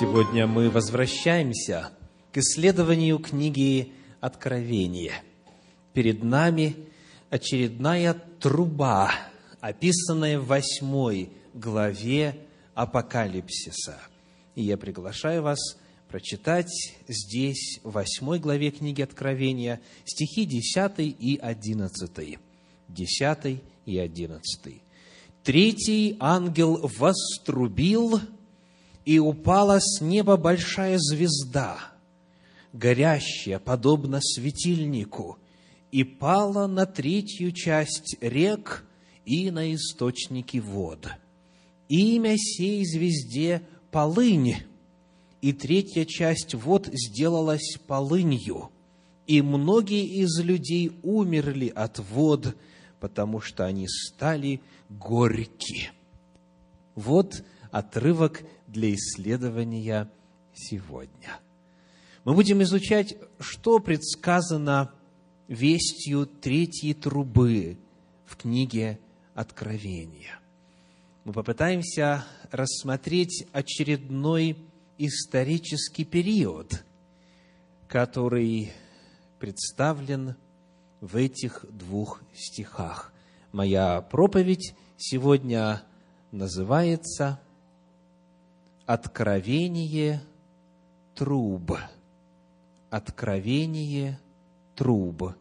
[0.00, 1.90] Сегодня мы возвращаемся
[2.32, 3.92] к исследованию книги
[4.22, 5.22] Откровения.
[5.92, 6.74] Перед нами
[7.28, 9.12] очередная труба,
[9.60, 12.34] описанная в восьмой главе
[12.72, 14.00] Апокалипсиса.
[14.54, 15.58] И я приглашаю вас
[16.08, 16.72] прочитать
[17.06, 22.38] здесь, в восьмой главе книги Откровения, стихи 10 и 11.
[22.88, 24.82] 10 и 11.
[25.44, 28.18] Третий ангел вострубил,
[29.10, 31.78] и упала с неба большая звезда,
[32.72, 35.36] горящая, подобно светильнику,
[35.90, 38.84] и пала на третью часть рек
[39.24, 41.08] и на источники вод.
[41.88, 44.58] Имя сей звезде– полынь,
[45.42, 48.70] и третья часть вод сделалась полынью,
[49.26, 52.54] и многие из людей умерли от вод,
[53.00, 55.90] потому что они стали горьки.
[56.94, 60.10] Вот отрывок для исследования
[60.54, 61.40] сегодня.
[62.24, 64.92] Мы будем изучать, что предсказано
[65.48, 67.78] вестью третьей трубы
[68.26, 69.00] в книге
[69.34, 70.38] Откровения.
[71.24, 74.56] Мы попытаемся рассмотреть очередной
[74.98, 76.84] исторический период,
[77.88, 78.72] который
[79.38, 80.36] представлен
[81.00, 83.12] в этих двух стихах.
[83.52, 85.82] Моя проповедь сегодня
[86.30, 87.40] называется
[88.92, 90.20] Откровение
[91.14, 91.78] труб.
[92.90, 94.18] Откровение
[94.74, 95.36] труб.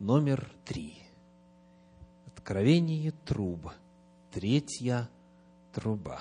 [0.00, 0.94] Номер три.
[2.26, 3.70] Откровение труб.
[4.32, 5.10] Третья
[5.74, 6.20] труба.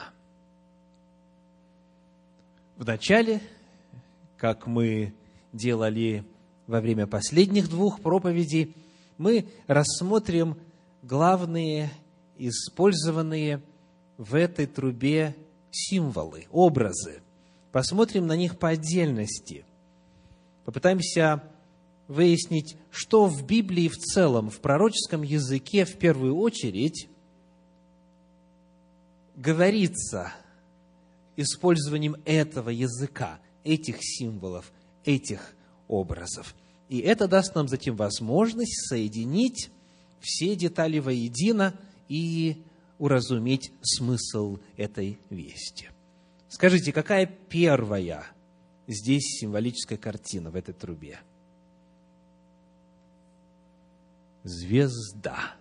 [2.76, 3.40] Вначале,
[4.36, 5.14] как мы
[5.54, 6.26] делали
[6.68, 8.76] во время последних двух проповедей,
[9.18, 10.58] мы рассмотрим
[11.04, 11.90] главные
[12.38, 13.62] использованные
[14.18, 15.34] в этой трубе
[15.72, 17.22] символы, образы.
[17.72, 19.66] Посмотрим на них по отдельности.
[20.66, 21.44] Попытаемся
[22.08, 27.10] выяснить, что в Библии в целом, в пророческом языке в первую очередь
[29.36, 30.34] говорится
[31.36, 34.72] использованием этого языка, этих символов,
[35.06, 35.56] этих
[35.88, 36.56] образов.
[36.90, 39.70] И это даст нам затем возможность соединить
[40.20, 41.74] все детали воедино
[42.10, 42.64] и
[43.00, 45.90] уразуметь смысл этой вести.
[46.50, 48.26] Скажите, какая первая
[48.88, 51.20] здесь символическая картина в этой трубе?
[54.44, 55.56] Звезда.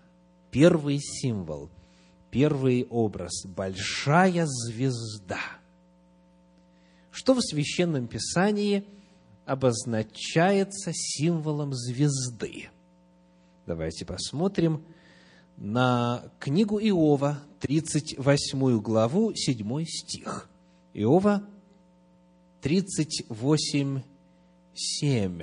[0.50, 1.70] Первый символ,
[2.30, 3.44] первый образ.
[3.44, 5.40] Большая звезда.
[7.10, 8.84] Что в Священном Писании
[9.44, 12.68] обозначается символом звезды?
[13.66, 14.84] Давайте посмотрим–
[15.56, 20.48] на книгу Иова, 38 главу, 7 стих.
[20.94, 21.42] Иова
[22.60, 24.02] 38,
[24.74, 25.42] 7.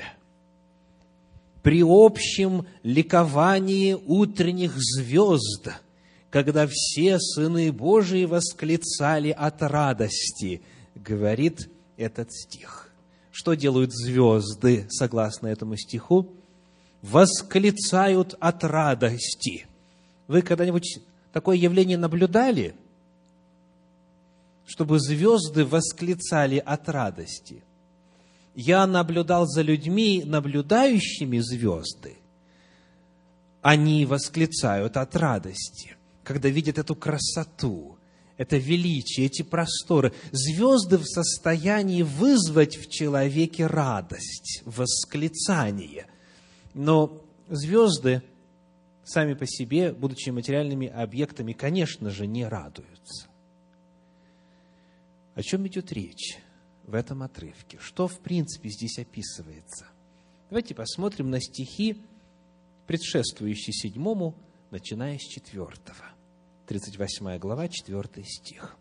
[1.62, 5.69] «При общем ликовании утренних звезд,
[6.30, 10.62] когда все сыны Божии восклицали от радости»,
[10.95, 12.91] говорит этот стих.
[13.31, 16.28] Что делают звезды, согласно этому стиху?
[17.01, 19.66] Восклицают от радости–
[20.28, 21.00] вы когда-нибудь
[21.32, 22.76] такое явление наблюдали?
[24.66, 27.64] Чтобы звезды восклицали от радости.
[28.56, 32.18] Я наблюдал за людьми, наблюдающими звезды.
[33.62, 37.98] Они восклицают от радости, когда видят эту красоту,
[38.38, 40.14] это величие, эти просторы.
[40.32, 46.08] Звезды в состоянии вызвать в человеке радость, восклицание.
[46.74, 48.24] Но звезды
[49.03, 53.28] сами по себе, будучи материальными объектами, конечно же, не радуются.
[55.36, 56.38] О чем идет речь
[56.86, 57.78] в этом отрывке?
[57.80, 59.88] Что, в принципе, здесь описывается?
[60.50, 61.98] Давайте посмотрим на стихи,
[62.88, 64.36] предшествующие седьмому,
[64.69, 66.06] начиная с четвертого.
[66.68, 68.78] 38 глава, 4 стих.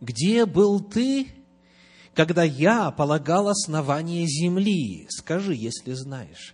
[0.00, 1.28] «Где был ты,
[2.14, 5.06] когда я полагал основание земли?
[5.08, 6.53] Скажи, если знаешь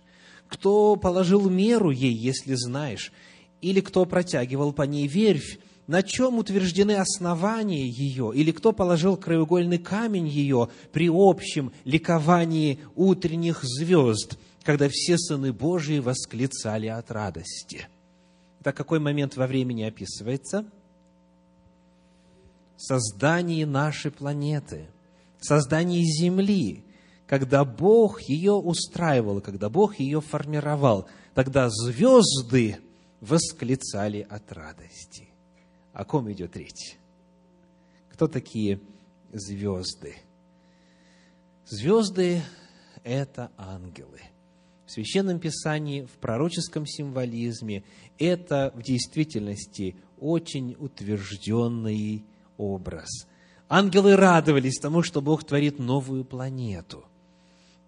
[0.51, 3.13] кто положил меру ей, если знаешь,
[3.61, 9.77] или кто протягивал по ней верфь, на чем утверждены основания ее, или кто положил краеугольный
[9.77, 17.87] камень ее при общем ликовании утренних звезд, когда все сыны Божии восклицали от радости.
[18.59, 20.65] Это какой момент во времени описывается?
[22.75, 24.87] Создание нашей планеты,
[25.39, 26.83] создание Земли,
[27.31, 32.79] когда Бог ее устраивал, когда Бог ее формировал, тогда звезды
[33.21, 35.29] восклицали от радости.
[35.93, 36.97] О ком идет речь?
[38.09, 38.81] Кто такие
[39.31, 40.15] звезды.
[41.65, 42.41] Звезды–
[43.05, 44.19] это ангелы.
[44.85, 47.85] В Священном Писании, в пророческом символизме
[48.19, 52.25] это в действительности очень утвержденный
[52.57, 53.25] образ.
[53.69, 57.05] Ангелы радовались тому, что Бог творит новую планету.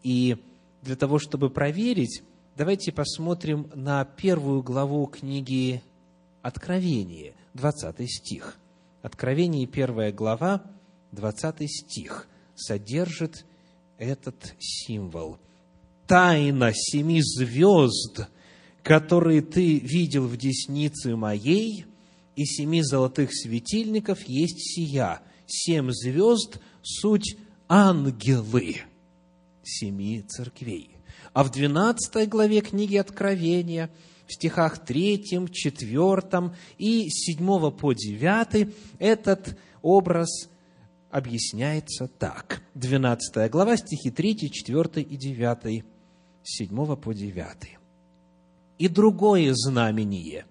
[0.04, 0.38] И
[0.82, 2.22] для того, чтобы проверить,
[2.58, 5.82] давайте посмотрим на первую главу книги
[6.42, 8.58] Откровение, 20 стих.
[9.02, 10.62] Откровение, первая глава,
[11.14, 13.46] 20 стих, содержит
[13.98, 15.38] этот символ.
[16.06, 18.28] «Тайна семи звезд,
[18.84, 21.86] которые ты видел в деснице моей,
[22.36, 25.22] и семи золотых светильников есть сия.
[25.48, 27.38] Семь звезд– суть
[27.70, 28.82] ангелы
[29.64, 30.98] семи церквей».
[31.34, 33.90] А в 12 главе книги Откровения–
[34.28, 40.50] в стихах 3, 4 и 7 по 9 этот образ
[41.12, 42.62] объясняется так.
[42.76, 45.86] 12 глава, стихи 3, 4 и 9,
[46.44, 47.78] 7 по 9.
[48.80, 50.46] «И другое знамение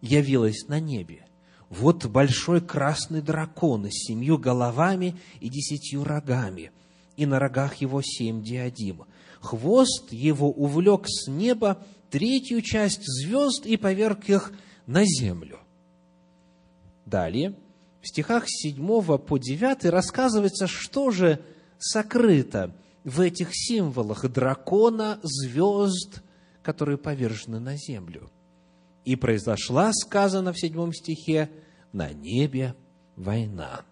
[0.00, 1.24] явилось на небе.
[1.70, 6.70] Вот большой красный дракон с семью головами и десятью рогами,
[7.22, 9.04] и на рогах его семь диадим.
[9.40, 11.78] Хвост его увлек с неба
[12.10, 14.52] третью часть звезд и поверг их
[14.86, 15.60] на землю.
[17.06, 17.54] Далее,
[18.00, 21.40] в стихах 7 по 9 рассказывается, что же
[21.78, 22.74] сокрыто
[23.04, 26.22] в этих символах дракона, звезд,
[26.62, 28.30] которые повержены на землю.
[29.04, 31.50] И произошла, сказано в седьмом стихе,
[31.92, 32.74] на небе
[33.16, 33.84] война.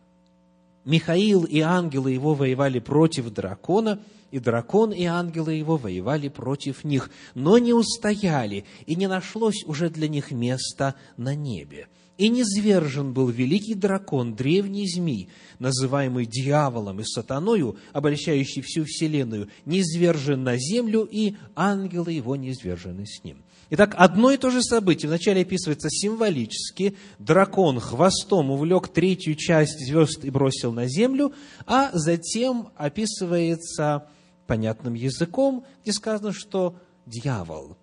[0.84, 4.00] Михаил и ангелы его воевали против дракона–
[4.30, 9.90] и дракон, и ангелы его воевали против них, но не устояли, и не нашлось уже
[9.90, 11.88] для них места на небе.
[12.16, 20.44] И низвержен был великий дракон, древний змей, называемый дьяволом и сатаною, обольщающий всю вселенную, низвержен
[20.44, 23.42] на землю, и ангелы его низвержены с ним.
[23.72, 26.96] Итак, одно и то же событие вначале описывается символически.
[27.20, 31.32] Дракон хвостом увлек третью часть звезд и бросил на землю,
[31.66, 34.08] а затем описывается
[34.48, 36.76] понятным языком, где сказано, что
[37.06, 37.76] дьявол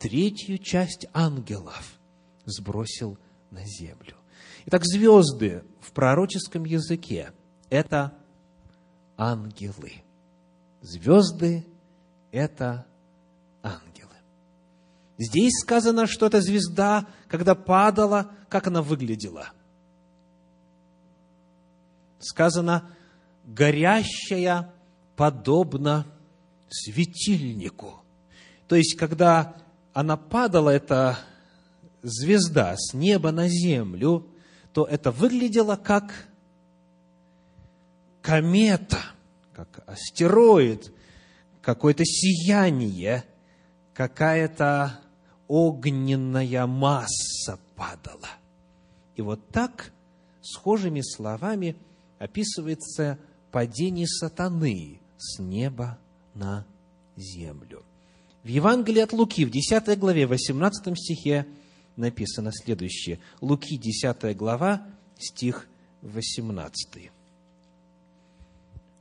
[0.00, 1.98] третью часть ангелов
[2.44, 3.16] сбросил
[3.52, 4.16] на землю.
[4.66, 7.32] Итак, звезды в пророческом языке–
[7.70, 8.12] это
[9.16, 10.02] ангелы.
[10.82, 11.64] Звезды–
[12.32, 12.86] это
[13.62, 13.97] ангелы.
[15.18, 19.48] Здесь сказано, что эта звезда, когда падала, как она выглядела.
[22.20, 22.88] Сказано,
[23.44, 24.72] горящая
[25.16, 26.06] подобно
[26.70, 28.02] светильнику.
[28.68, 29.56] То есть, когда
[29.92, 31.18] она падала, эта
[32.02, 34.28] звезда с неба на землю,
[34.72, 36.28] то это выглядело как
[38.22, 39.00] комета,
[39.52, 40.92] как астероид,
[41.60, 43.24] какое-то сияние,
[43.94, 45.00] какая-то
[45.48, 48.28] огненная масса падала.
[49.16, 49.92] И вот так,
[50.42, 51.76] схожими словами,
[52.18, 53.18] описывается
[53.50, 55.98] падение сатаны с неба
[56.34, 56.64] на
[57.16, 57.82] землю.
[58.44, 61.46] В Евангелии от Луки, в 10 главе, 18 стихе
[61.96, 63.18] написано следующее.
[63.40, 64.86] Луки, 10 глава,
[65.18, 65.66] стих
[66.02, 67.10] 18.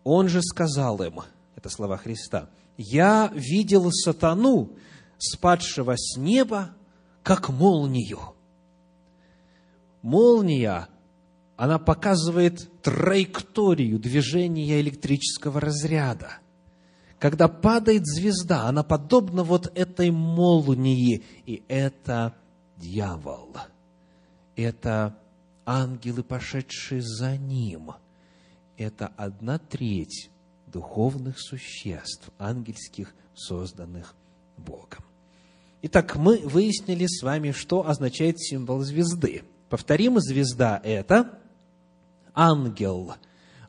[0.03, 1.19] Он же сказал им,
[1.55, 4.71] это слова Христа, «Я видел сатану,
[5.17, 6.75] спадшего с неба,
[7.23, 8.19] как молнию».
[10.01, 10.87] Молния
[11.57, 16.37] она показывает траекторию движения электрического разряда.
[17.19, 22.35] Когда падает звезда, она подобна вот этой молнии, и это
[22.77, 23.57] дьявол.
[24.55, 25.17] Это
[25.65, 27.91] ангелы, пошедшие за ним.
[28.77, 30.29] Это одна треть
[30.67, 34.15] духовных существ, ангельских, созданных
[34.57, 35.03] Богом.
[35.81, 39.43] Итак, мы выяснили с вами, что означает символ звезды.
[39.69, 41.39] Повторим, звезда– это
[42.33, 43.13] ангел.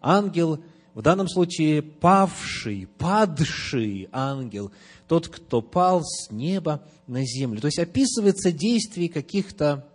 [0.00, 0.60] Ангел,
[0.94, 4.72] в данном случае павший, падший ангел,
[5.06, 7.60] тот, кто пал с неба на землю.
[7.60, 9.88] То есть описывается действие каких-то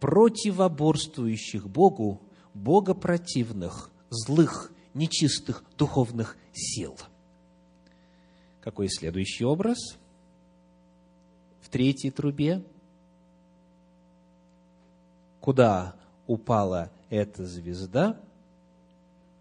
[0.00, 2.22] противоборствующих Богу,
[2.54, 6.96] богопротивных, злых, нечистых духовных сил.
[8.66, 9.78] Какой следующий образ?
[11.60, 12.64] В третьей трубе.
[15.38, 15.94] Куда
[16.26, 18.20] упала эта звезда.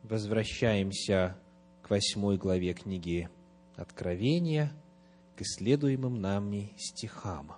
[0.04, 1.36] Возвращаемся
[1.82, 3.28] к восьмой главе книги
[3.76, 4.72] Откровения,
[5.36, 7.54] к исследуемым нами стихам.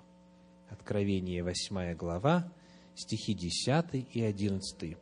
[0.70, 2.50] Откровение, восьмая глава,
[2.96, 4.98] стихи 10 и 11.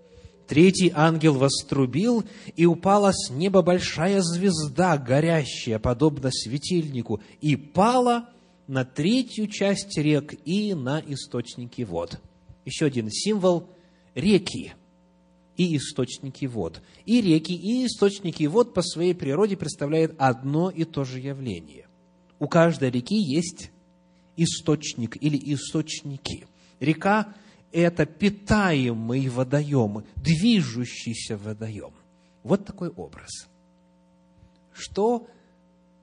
[0.47, 2.23] Третий ангел вострубил,
[2.55, 8.29] и упала с неба большая звезда, горящая, подобно светильнику, и пала
[8.67, 12.19] на третью часть рек и на источники вод.
[12.63, 13.69] Еще один символ–
[14.15, 14.73] реки
[15.57, 16.81] и источники вод.
[17.05, 21.87] И реки, и источники вод по своей природе представляют одно и то же явление.
[22.39, 23.71] У каждой реки есть
[24.37, 26.45] источник или источники.
[26.79, 27.33] Река–
[27.81, 31.93] это питаемый водоем, движущийся водоем.
[32.43, 33.47] Вот такой образ.
[34.71, 35.27] Что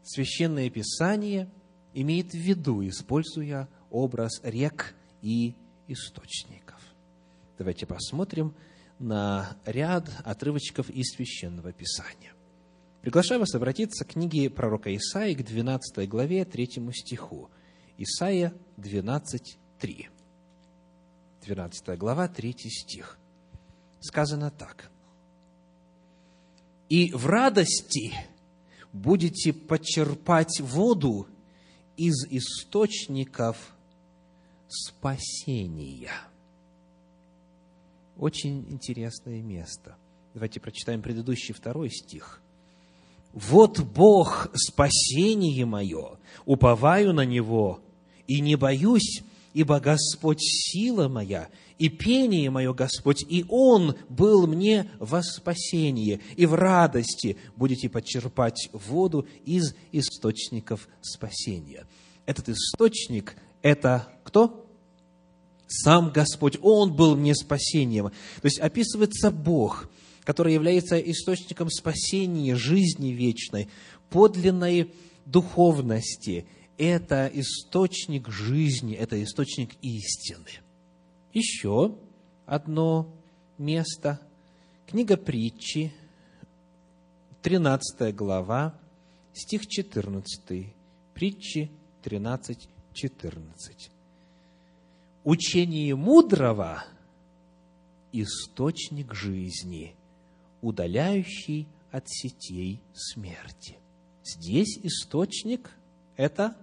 [0.02, 1.49] Священное Писание
[1.95, 5.55] имеет в виду, используя образ рек и
[5.88, 6.81] источников?
[7.57, 8.55] Давайте посмотрим
[8.99, 12.33] на ряд отрывочков из Священного Писания.
[13.00, 17.50] Приглашаю вас обратиться к книге пророка Исаии, к 12 главе, 3 стиху.
[17.97, 20.09] Исаия 12, 3.
[21.43, 23.19] 12 глава, 3 стих.
[24.01, 24.91] Сказано так.
[26.89, 28.13] «И в радости
[28.93, 31.27] будете почерпать воду
[31.97, 33.75] из источников
[34.69, 36.13] спасения».
[38.17, 39.97] Очень интересное место.
[40.35, 42.41] Давайте прочитаем предыдущий второй стих.
[43.33, 47.81] «Вот Бог, спасение мое, уповаю на Него,
[48.27, 49.23] и не боюсь,
[49.54, 56.47] ибо Господь сила моя, и пение мое Господь, и Он был мне во спасение, и
[56.47, 61.87] в радости будете почерпать воду из источников спасения».
[62.25, 64.66] Этот источник– это кто?
[65.66, 66.59] Сам Господь.
[66.62, 68.11] Он был мне спасением.
[68.11, 69.90] То есть описывается Бог,
[70.23, 73.68] который является источником спасения, жизни вечной,
[74.09, 74.92] подлинной
[75.26, 76.47] духовности–
[76.79, 80.49] это источник жизни, это источник истины.
[81.33, 81.97] Еще
[82.47, 83.12] одно
[83.59, 84.21] место.
[84.87, 85.93] Книга притчи,
[87.43, 88.75] 13 глава,
[89.33, 90.75] стих 14.
[91.14, 91.71] Притчи
[92.02, 93.91] 13, 14.
[95.25, 96.85] Учение мудрого–
[98.12, 99.95] источник жизни,
[100.61, 103.79] удаляющий от сетей смерти.
[104.25, 105.71] Здесь источник–
[106.23, 106.57] это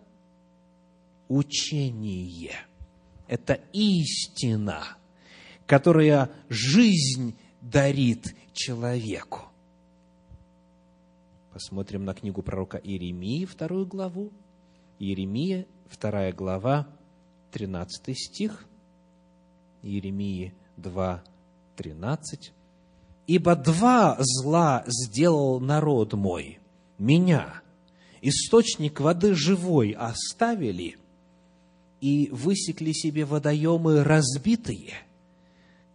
[1.27, 2.55] учение.
[3.27, 4.97] Это истина,
[5.67, 9.41] которая жизнь дарит человеку.
[11.53, 14.31] Посмотрим на книгу пророка Иеремии, вторую главу.
[14.97, 16.87] Иеремия, вторая глава,
[17.51, 18.65] 13 стих.
[19.81, 21.21] Иеремии 2,
[21.75, 22.53] 13.
[23.27, 26.59] «Ибо два зла сделал народ мой,
[26.97, 27.61] меня,
[28.21, 30.97] источник воды живой оставили,
[32.01, 34.93] и высекли себе водоемы разбитые,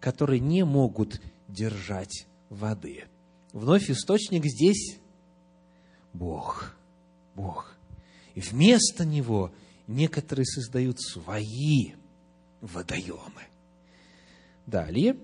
[0.00, 3.04] которые не могут держать воды.
[3.52, 4.98] Вновь источник здесь
[6.12, 6.74] Бог.
[7.34, 7.74] Бог.
[8.34, 9.52] И вместо него
[9.86, 11.92] некоторые создают свои
[12.60, 13.42] водоемы.
[14.66, 15.16] Далее,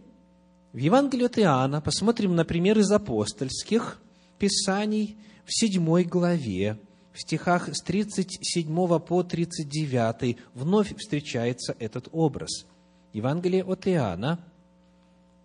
[0.73, 4.00] в Евангелии от Иоанна посмотрим на пример из апостольских
[4.38, 6.78] писаний в седьмой главе,
[7.12, 12.67] в стихах с 37 по 39 вновь встречается этот образ.
[13.12, 14.38] Евангелие от Иоанна,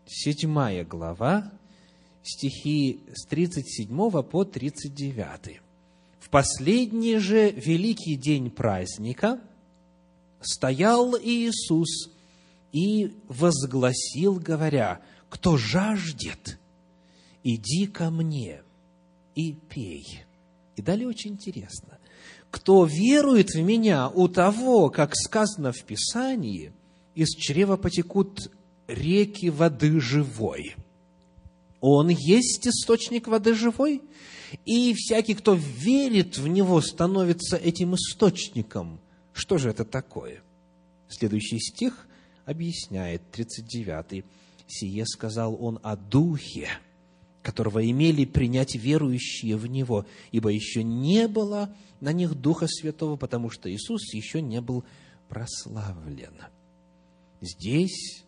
[0.05, 1.51] 7 глава,
[2.21, 5.61] стихи с 37 по 39.
[6.19, 9.39] В последний же великий день праздника
[10.41, 12.11] стоял Иисус
[12.71, 16.59] и возгласил, говоря, «Кто жаждет,
[17.43, 18.61] иди ко мне
[19.33, 20.24] и пей».
[20.75, 21.97] И далее очень интересно.
[22.51, 26.73] Кто верует в меня, у того, как сказано в Писании,
[27.15, 28.51] из чрева потекут
[28.87, 30.75] реки воды живой.
[31.81, 34.01] Он есть источник воды живой,
[34.65, 38.99] и всякий, кто верит в него, становится этим источником.
[39.33, 40.41] Что же это такое?
[41.09, 42.07] Следующий стих
[42.45, 44.23] объясняет, 39.
[44.67, 46.69] «Сие сказал он о Духе,
[47.45, 53.51] которого имели принять верующие в Него, ибо еще не было на них Духа Святого, потому
[53.51, 54.83] что Иисус еще не был
[55.29, 56.33] прославлен.
[57.41, 58.25] Здесь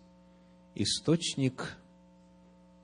[0.75, 1.77] источник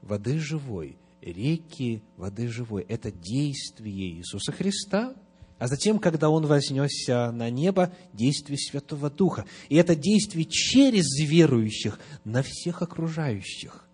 [0.02, 5.14] воды живой, реки воды живой– это действие Иисуса Христа,
[5.60, 9.46] а затем, когда Он вознесся на небо, действие Святого Духа.
[9.70, 13.88] И это действие через верующих на всех окружающих.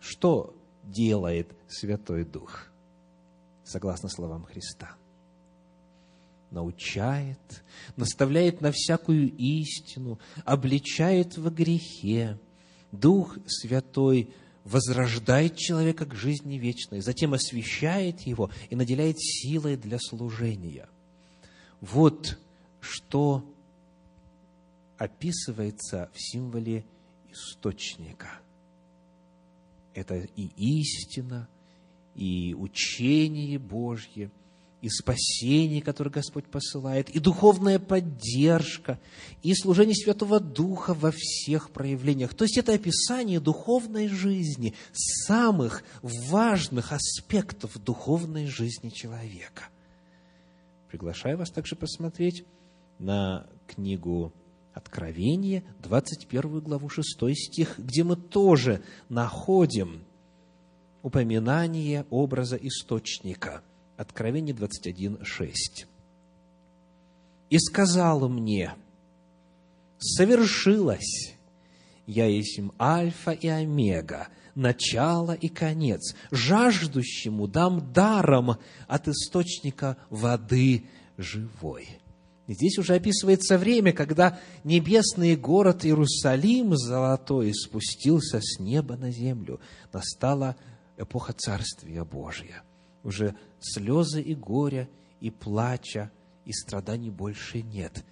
[0.00, 0.56] Что
[0.92, 2.66] делает Святой Дух,
[3.64, 4.96] согласно словам Христа.
[6.50, 7.64] Научает,
[7.96, 12.38] наставляет на всякую истину, обличает во грехе.
[12.92, 14.34] Дух Святой
[14.64, 20.88] возрождает человека к жизни вечной, затем освещает его и наделяет силой для служения.
[21.80, 22.38] Вот
[22.80, 23.44] что
[24.98, 26.84] описывается в символе
[27.32, 28.40] источника.
[29.94, 31.48] Это и истина,
[32.14, 34.30] и учение Божье–
[34.82, 38.98] и спасение, которое Господь посылает, и духовная поддержка,
[39.40, 42.34] и служение Святого Духа во всех проявлениях.
[42.34, 49.68] То есть это описание духовной жизни, самых важных аспектов духовной жизни человека.
[50.90, 52.44] Приглашаю вас также посмотреть
[52.98, 54.32] на книгу
[54.74, 60.04] Откровение, 21 главу, 6 стих, где мы тоже находим
[61.02, 63.62] упоминание образа источника–
[64.02, 65.52] Откровение 21.6.
[67.50, 68.74] «И сказал мне,
[69.98, 71.34] совершилось,
[72.06, 74.26] я есть Альфа и Омега,
[74.56, 76.16] начало и конец.
[76.32, 78.56] Жаждущему дам даром
[78.88, 80.86] от источника воды
[81.16, 82.01] живой».
[82.48, 89.60] Здесь уже описывается время, когда небесный город Иерусалим золотой спустился с неба на землю.
[89.92, 90.56] Настала
[90.96, 92.62] эпоха Царствия Божия.
[93.04, 94.88] Уже слезы и горя,
[95.20, 96.10] и плача,
[96.44, 98.04] и страданий больше нет.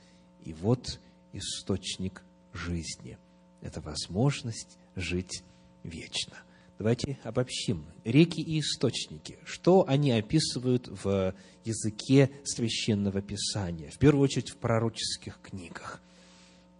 [0.44, 1.00] И вот
[1.32, 2.22] источник
[2.52, 3.18] жизни.
[3.60, 5.42] Это возможность жить
[5.82, 6.36] вечно.
[6.80, 7.84] Давайте обобщим.
[8.04, 9.38] Реки и источники.
[9.44, 13.90] Что они описывают в языке священного писания?
[13.90, 16.00] В первую очередь в пророческих книгах.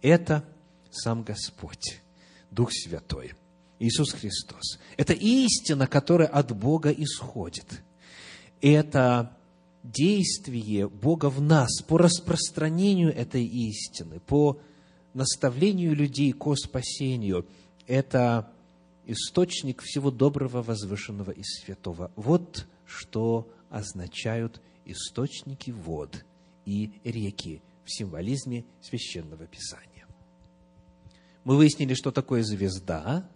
[0.01, 0.43] Это
[0.89, 2.01] сам Господь,
[2.49, 3.33] Дух Святой,
[3.77, 4.79] Иисус Христос.
[4.97, 7.83] Это истина, которая от Бога исходит
[8.59, 9.37] это
[9.83, 14.59] действие Бога в нас по распространению этой истины, по
[15.13, 17.47] наставлению людей ко спасению.
[17.85, 18.51] Это
[19.11, 22.11] источник всего доброго, возвышенного и святого.
[22.15, 26.25] Вот что означают источники вод
[26.65, 30.05] и реки в символизме священного писания.
[31.43, 33.29] Мы выяснили, что такое звезда,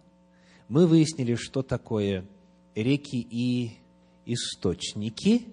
[0.68, 2.26] мы выяснили, что такое
[2.74, 3.76] реки и
[4.24, 5.46] источники.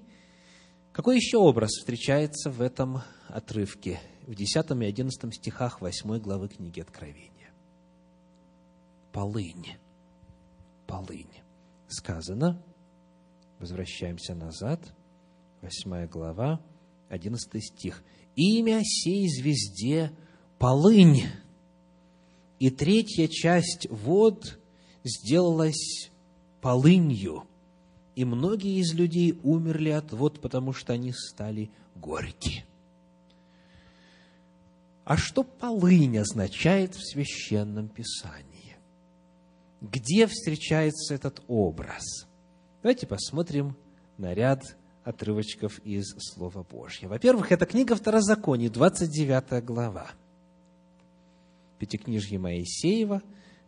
[0.92, 6.80] Какой еще образ встречается в этом отрывке, в 10 и 11 стихах 8 главы книги
[6.80, 7.52] Откровения?
[9.12, 9.78] Полынь.
[10.88, 11.28] Полынь.
[11.88, 12.62] Сказано,
[13.60, 14.94] возвращаемся назад,
[15.62, 16.62] 8 глава,
[17.10, 18.04] 11 стих.
[18.36, 20.12] «Имя сей звезде–
[20.58, 21.24] полынь,
[22.60, 24.60] и третья часть вод
[25.04, 26.10] сделалась
[26.62, 27.48] полынью»
[28.16, 32.66] и многие из людей умерли от вод, потому что они стали горьки.
[35.04, 38.53] А что полынь означает в Священном Писании?
[39.84, 42.28] Где встречается этот образ?
[42.82, 43.78] Давайте посмотрим
[44.18, 47.10] на ряд отрывочков из Слова Божьего.
[47.12, 50.10] Во-первых, это книга Второзакония, 29 глава.
[51.78, 53.22] Пятикнижье Моисеева,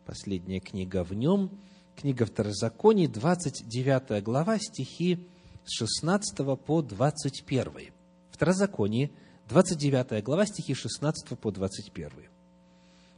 [0.08, 1.52] последняя книга в нем–
[1.96, 5.28] книга Второзаконий, 29 глава, стихи
[5.66, 7.94] с 16 по 21.
[8.30, 9.12] Второзаконие,
[9.50, 12.12] 29 глава, стихи 16 по 21.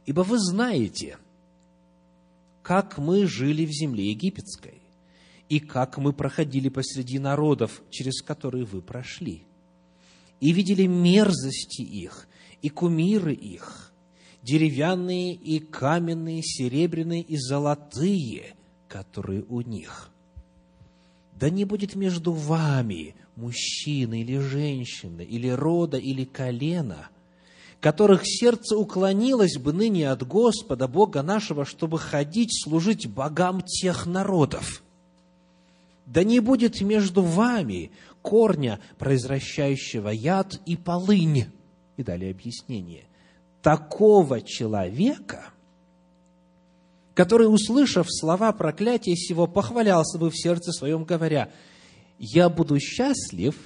[0.06, 1.18] «Ибо вы знаете,
[2.68, 4.82] как мы жили в земле египетской,
[5.48, 9.44] и как мы проходили посреди народов, через которые вы прошли,
[10.38, 12.28] и видели мерзости их,
[12.60, 13.90] и кумиры их,
[14.42, 18.54] деревянные и каменные, серебряные и золотые,
[18.86, 20.10] которые у них.
[21.40, 27.08] Да не будет между вами мужчины или женщины, или рода, или колена,
[27.80, 34.82] которых сердце уклонилось бы ныне от Господа, Бога нашего, чтобы ходить, служить богам тех народов.
[36.06, 37.90] Да не будет между вами
[38.22, 41.46] корня, произвращающего яд и полынь.
[41.96, 43.04] И далее объяснение.
[43.62, 45.50] Такого человека–
[47.18, 51.50] который, услышав слова проклятия сего, похвалялся бы в сердце своем, говоря,
[52.16, 53.56] «Я буду счастлив,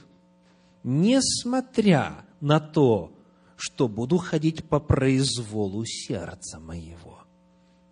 [0.83, 3.12] несмотря на то,
[3.65, 7.21] что буду ходить по произволу сердца моего»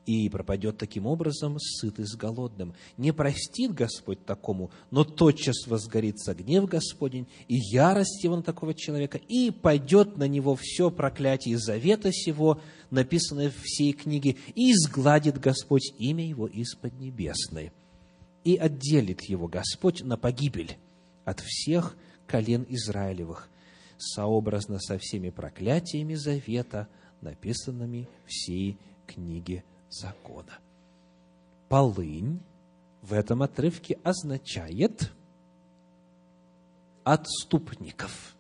[0.04, 2.74] и пропадет таким образом сытый с голодным.
[2.96, 9.18] Не простит Господь такому, но тотчас возгорится гнев Господень и ярость его на такого человека,
[9.18, 15.92] и пойдет на него все проклятие завета сего, написанное в всей книге, и изгладит Господь
[15.98, 17.70] имя его из-под небесной,
[18.42, 20.76] и отделит его Господь на погибель
[21.24, 23.48] от всех колен Израилевых,
[24.00, 26.88] сообразно со всеми проклятиями завета,
[27.20, 30.58] написанными в всей книге закона.
[31.68, 32.40] полынь
[33.02, 35.12] в этом отрывке означает
[37.04, 38.34] отступников,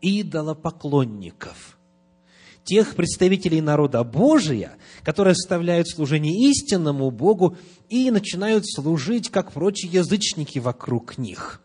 [0.00, 1.78] идолопоклонников,
[2.64, 7.56] тех представителей народа Божия, которые оставляют служение истинному Богу
[7.88, 11.62] и начинают служить, как прочие язычники вокруг них.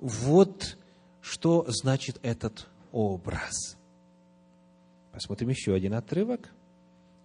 [0.00, 0.78] Вот
[1.30, 3.78] что значит этот образ.
[5.12, 6.52] Посмотрим еще один отрывок.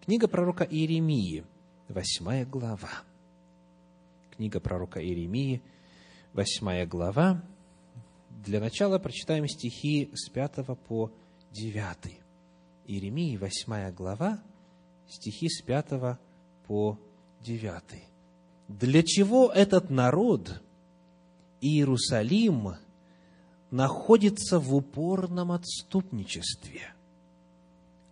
[0.04, 1.44] Книга пророка Иеремии,
[1.89, 2.91] восьмая глава.
[4.30, 5.63] Книга пророка Иеремии,
[6.34, 7.44] восьмая глава.
[8.30, 11.12] Для начала прочитаем стихи с 5 по
[11.50, 12.20] 9.
[12.86, 14.39] Иеремии, восьмая глава,
[15.08, 16.20] стихи с 5
[16.68, 17.00] по
[17.41, 17.74] 9.
[18.68, 20.62] Для чего этот народ,
[21.60, 22.76] Иерусалим,
[23.76, 26.94] находится в упорном отступничестве?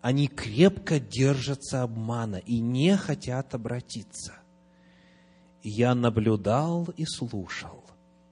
[0.02, 4.34] Они крепко держатся обмана и не хотят обратиться.
[5.62, 7.84] Я наблюдал и слушал.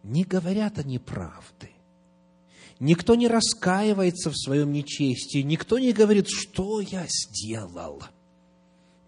[0.04, 1.70] Не говорят они правды
[2.82, 8.02] Никто не раскаивается в своем нечестии, никто не говорит, что я сделал.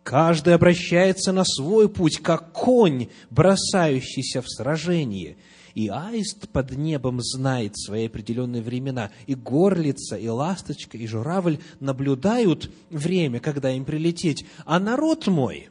[0.03, 5.37] Каждый обращается на свой путь, как конь, бросающийся в сражение.
[5.75, 9.11] И аист под небом знает свои определенные времена.
[9.25, 14.45] И горлица, и ласточка, и журавль наблюдают время, когда им прилететь.
[14.65, 15.69] А народ мой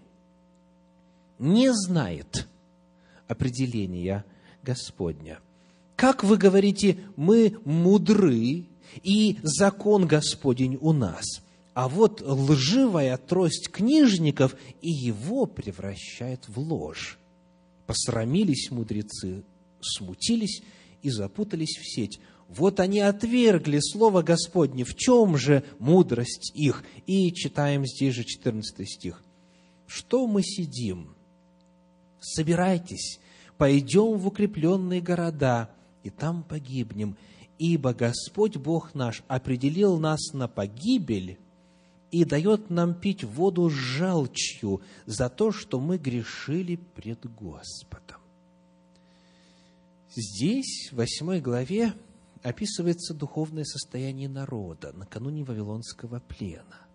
[1.39, 2.49] не знает
[3.29, 4.25] определения
[4.63, 5.39] Господня–
[6.03, 8.67] как вы говорите, мы мудры,
[9.05, 11.25] и закон Господень у нас.
[11.75, 17.21] А вот лживая трость книжников и его превращает в ложь.
[17.87, 19.45] Посрамились мудрецы,
[19.85, 20.63] смутились
[21.03, 22.21] и запутались в сеть.
[22.49, 24.85] Вот они отвергли Слово Господне.
[24.85, 26.85] В чем же мудрость их?
[27.07, 29.23] И читаем здесь же 14 стих.
[29.87, 31.15] Что мы сидим?
[32.21, 33.19] Собирайтесь,
[33.57, 35.71] пойдем в укрепленные города–
[36.03, 37.17] и там погибнем,
[37.59, 41.39] ибо Господь Бог наш определил нас на погибель
[42.11, 48.02] и дает нам пить воду с желчью за то, что мы грешили пред Господом.
[50.15, 51.95] Здесь, в восьмой главе,
[52.43, 56.87] описывается духовное состояние народа накануне Вавилонского плена,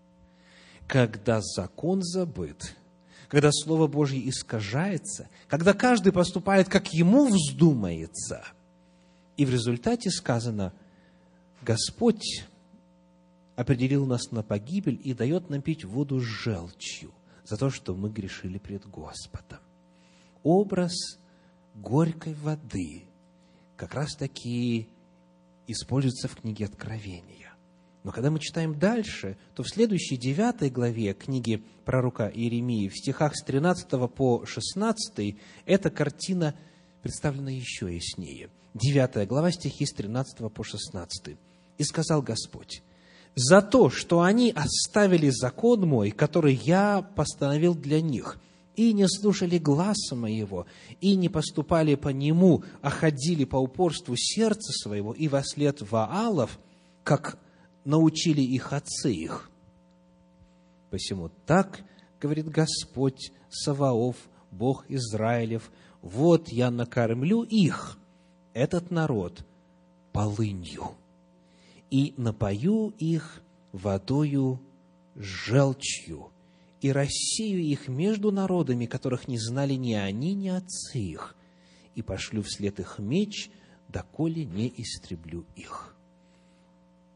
[0.88, 2.76] когда закон забыт,
[3.28, 8.46] когда Слово Божье искажается, когда каждый поступает, как ему вздумается–
[9.38, 10.74] и в результате сказано,
[11.62, 12.46] Господь
[13.56, 17.14] определил нас на погибель и дает нам пить воду с желчью
[17.46, 19.60] за то, что мы грешили пред Господом.
[20.44, 21.20] Образ
[21.82, 23.04] горькой воды
[23.76, 24.88] как раз таки
[25.68, 27.54] используется в книге Откровения.
[28.04, 33.36] Но когда мы читаем дальше, то в следующей девятой главе книги пророка Иеремии, в стихах
[33.36, 36.56] с 13 по 16, эта картина
[37.02, 38.50] представлена еще яснее.
[38.76, 41.38] 9 глава, стихи с 13 по 16.
[41.78, 42.82] «И сказал Господь,
[43.36, 48.40] за то, что они оставили закон мой, который я постановил для них,
[48.78, 50.68] и не слушали гласа моего,
[51.02, 56.60] и не поступали по нему, а ходили по упорству сердца своего и во след Ваалов,
[57.04, 57.40] как
[57.84, 59.50] научили их отцы их.
[60.92, 61.84] Посему так,
[62.22, 64.16] говорит Господь Саваоф,
[64.52, 65.72] Бог Израилев,
[66.04, 67.98] вот я накормлю их,
[68.54, 69.44] этот народ
[70.14, 70.92] полынью,
[71.90, 74.62] и напою их водою
[75.16, 76.32] желчью,
[76.88, 81.36] и рассею их между народами, которых не знали ни они, ни отцы их,
[81.96, 83.50] и пошлю вслед их меч,
[83.90, 85.96] доколе не истреблю их.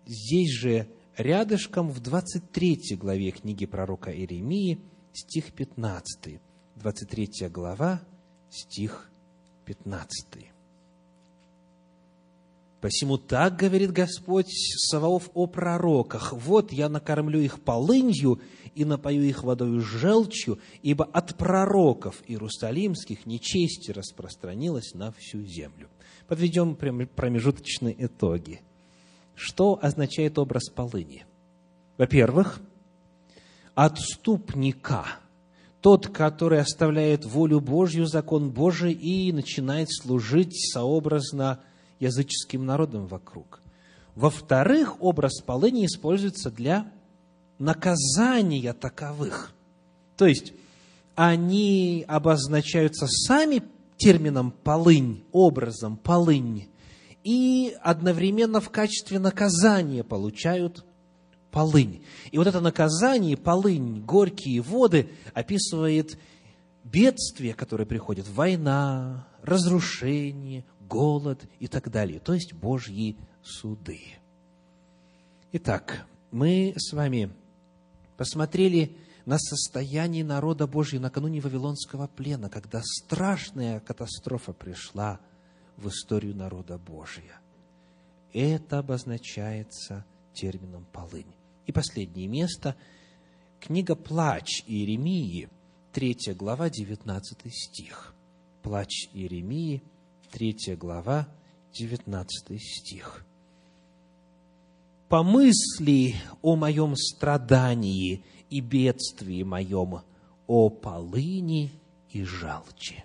[0.05, 4.81] Здесь же рядышком в 23 главе книги пророка Иеремии,
[5.13, 6.41] стих 15.
[6.75, 8.01] 23 глава,
[8.49, 9.09] стих
[9.65, 10.51] 15.
[12.81, 14.49] Посему так говорит Господь
[14.89, 16.33] Саваоф о пророках.
[16.33, 18.41] Вот я накормлю их полынью
[18.75, 25.89] и напою их водою желчью, ибо от пророков иерусалимских нечестие распространилось на всю землю.
[26.27, 28.61] Подведем промежуточные итоги.
[29.35, 31.25] Что означает образ полыни?
[31.97, 32.61] Во-первых,
[33.75, 35.05] отступника,
[35.81, 41.59] тот, который оставляет волю Божью, закон Божий и начинает служить сообразно
[41.99, 43.61] языческим народам вокруг.
[44.15, 46.91] Во-вторых, образ полыни используется для
[47.61, 49.53] наказания таковых.
[50.17, 50.53] То есть,
[51.15, 53.63] они обозначаются сами
[53.97, 56.69] термином полынь, образом полынь,
[57.23, 60.83] и одновременно в качестве наказания получают
[61.51, 62.03] полынь.
[62.31, 66.17] И вот это наказание, полынь, горькие воды описывает
[66.83, 74.01] бедствия, которые приходят, война, разрушение, голод и так далее, то есть Божьи суды.
[75.51, 77.31] Итак, мы с вами
[78.21, 85.19] посмотрели на состояние народа Божьего накануне Вавилонского плена, когда страшная катастрофа пришла
[85.75, 87.41] в историю народа Божия.
[88.31, 90.05] Это обозначается
[90.35, 91.33] термином «полынь».
[91.65, 92.75] И последнее место–
[93.59, 95.49] книга «Плач» Иеремии,
[95.91, 98.13] 3 глава, 19 стих.
[98.61, 99.81] «Плач Иеремии»,
[100.31, 101.27] 3 глава,
[101.73, 103.25] 19 стих.
[105.11, 110.03] «Помысли о моем страдании и бедствии моем,
[110.47, 111.69] о полыни
[112.11, 113.03] и жалче».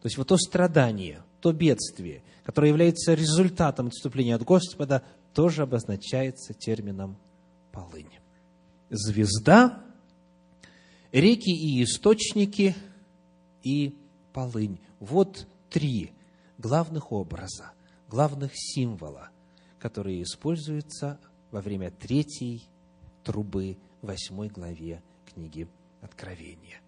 [0.00, 5.02] То есть вот то страдание, то бедствие, которое является результатом отступления от Господа,
[5.34, 7.18] тоже обозначается термином
[7.70, 8.08] полынь.
[8.88, 9.84] Звезда,
[11.12, 12.74] реки и источники
[13.62, 13.94] и
[14.32, 14.80] полынь.
[15.00, 16.12] Вот три
[16.56, 17.72] главных образа,
[18.08, 19.28] главных символа,
[19.80, 21.18] которые используются
[21.50, 22.62] во время третьей
[23.24, 25.66] трубы восьмой главе книги
[26.00, 26.80] Откровения.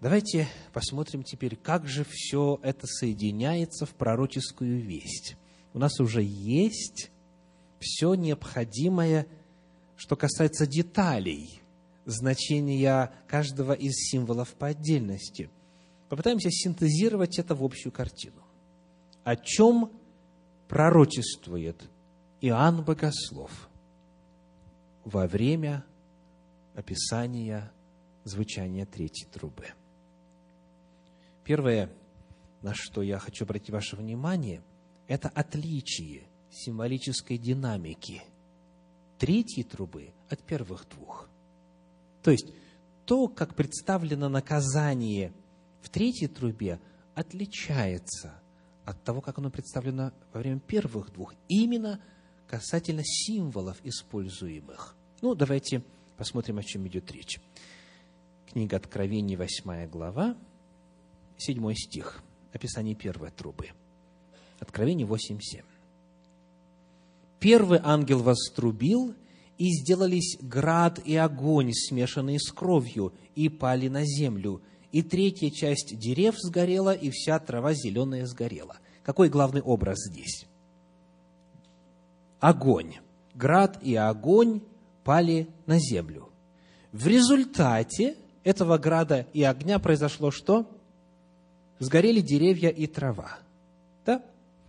[0.00, 5.36] Давайте посмотрим теперь, как же все это соединяется в пророческую весть.
[5.74, 7.10] У нас уже есть
[7.80, 9.26] все необходимое,
[9.96, 11.60] что касается деталей
[12.04, 15.50] значения каждого из символов по отдельности.
[16.08, 18.42] Попытаемся синтезировать это в общую картину.
[19.24, 19.90] О чем
[20.68, 21.90] пророчествует
[22.40, 23.68] Иоанн Богослов
[25.04, 25.84] во время
[26.74, 27.72] описания
[28.22, 29.66] звучания третьей трубы.
[31.42, 31.90] Первое,
[32.62, 34.62] на что я хочу обратить ваше внимание,
[35.08, 38.22] это отличие символической динамики
[39.18, 41.28] третьей трубы от первых двух.
[42.22, 42.52] То есть,
[43.04, 45.32] то, как представлено наказание
[45.80, 46.78] в третьей трубе,
[47.16, 48.40] отличается
[48.84, 52.00] от того, как оно представлено во время первых двух, именно
[52.48, 54.96] касательно символов используемых.
[55.20, 55.82] Ну, давайте
[56.16, 57.38] посмотрим, о чем идет речь.
[58.50, 60.36] Книга Откровений, 8 глава,
[61.36, 63.68] 7 стих, описание первой трубы.
[64.58, 65.62] Откровение 8.7.
[67.38, 69.14] Первый ангел вострубил,
[69.58, 74.62] и сделались град и огонь, смешанные с кровью, и пали на землю.
[74.92, 78.78] И третья часть дерев сгорела, и вся трава зеленая сгорела.
[79.02, 80.46] Какой главный образ здесь?
[82.40, 82.94] Огонь.
[83.34, 84.62] Град и огонь
[85.04, 86.28] пали на землю.
[86.92, 90.66] В результате этого града и огня произошло что?
[91.78, 93.38] Сгорели деревья и трава.
[94.04, 94.22] Да?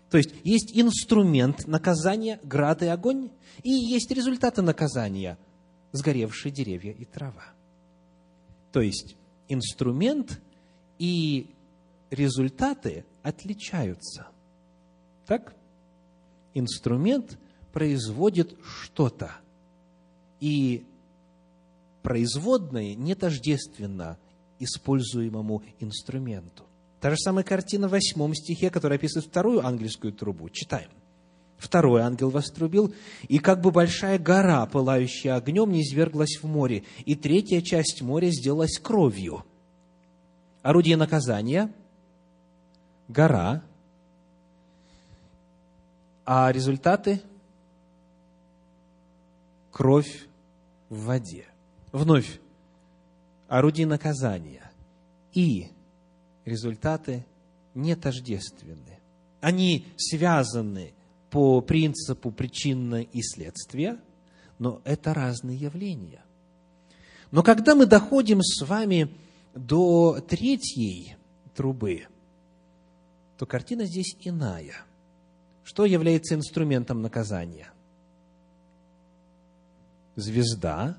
[0.10, 3.32] То есть есть инструмент наказания, град и огонь,
[3.63, 5.38] и есть результаты наказания,
[5.91, 7.45] сгоревшие деревья и трава.
[8.71, 9.15] То есть
[9.47, 10.39] инструмент
[10.97, 11.49] и
[12.12, 14.27] результаты отличаются.
[15.25, 15.55] Так?
[16.53, 17.38] Инструмент
[17.71, 19.32] производит что-то,
[20.39, 20.86] и
[22.01, 24.17] производное не тождественно
[24.60, 26.63] используемому инструменту.
[26.99, 30.49] Та же самая картина в восьмом стихе, которая описывает вторую ангельскую трубу.
[30.49, 30.89] Читаем.
[31.58, 32.93] Второй ангел вострубил,
[33.27, 38.29] и как бы большая гора, пылающая огнем, не изверглась в море, и третья часть моря
[38.29, 39.43] сделалась кровью.
[40.62, 41.71] Орудие наказания–
[43.10, 43.62] гора,
[46.25, 47.21] а результаты–
[49.71, 50.27] кровь
[50.89, 51.45] в воде.
[51.91, 52.39] Вновь,
[53.47, 54.71] орудие наказания
[55.34, 55.67] и
[56.45, 57.25] результаты
[57.73, 58.99] не тождественны.
[59.41, 60.93] Они связаны
[61.29, 63.99] по принципу причины и следствия,
[64.58, 66.23] но это разные явления.
[67.32, 69.10] Но когда мы доходим с вами
[69.53, 71.15] до третьей
[71.55, 72.08] трубы,
[73.38, 74.75] то картина здесь иная.
[75.63, 77.71] Что является инструментом наказания?
[80.19, 80.97] Звезда,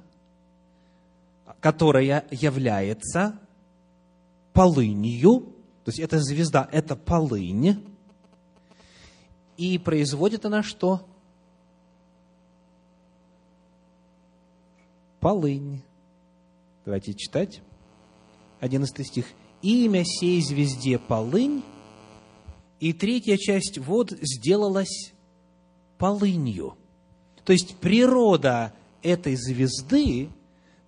[1.61, 3.39] которая является
[4.53, 5.41] полынью,
[5.85, 7.85] то есть эта звезда– это полынь,
[9.57, 11.07] и производит она что?
[15.21, 15.83] Полынь.
[16.87, 17.61] Давайте читать.
[18.61, 19.27] 11 стих.
[19.61, 21.63] «Имя сей звезде полынь,
[22.79, 25.13] и третья часть вод сделалась
[25.99, 26.79] полынью».
[27.45, 28.73] То есть природа
[29.03, 30.31] этой звезды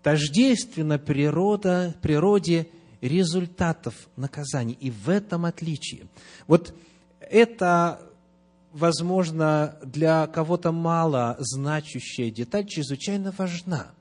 [0.03, 2.68] тождественна природа, природе
[3.01, 4.77] результатов наказаний.
[4.81, 6.07] И в этом отличие.
[6.46, 6.75] Вот
[7.20, 8.01] это,
[8.72, 13.92] возможно, для кого-то мало значащая деталь чрезвычайно важна.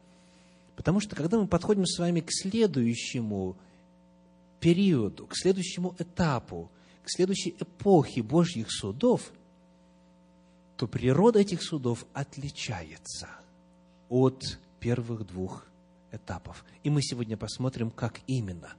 [0.76, 3.58] Потому что, когда мы подходим с вами к следующему
[4.60, 6.72] периоду, к следующему этапу,
[7.04, 9.32] к следующей эпохе Божьих судов,
[10.78, 13.28] то природа этих судов отличается
[14.12, 15.66] от первых двух
[16.12, 16.66] этапов.
[16.84, 18.74] И мы сегодня посмотрим, как именно.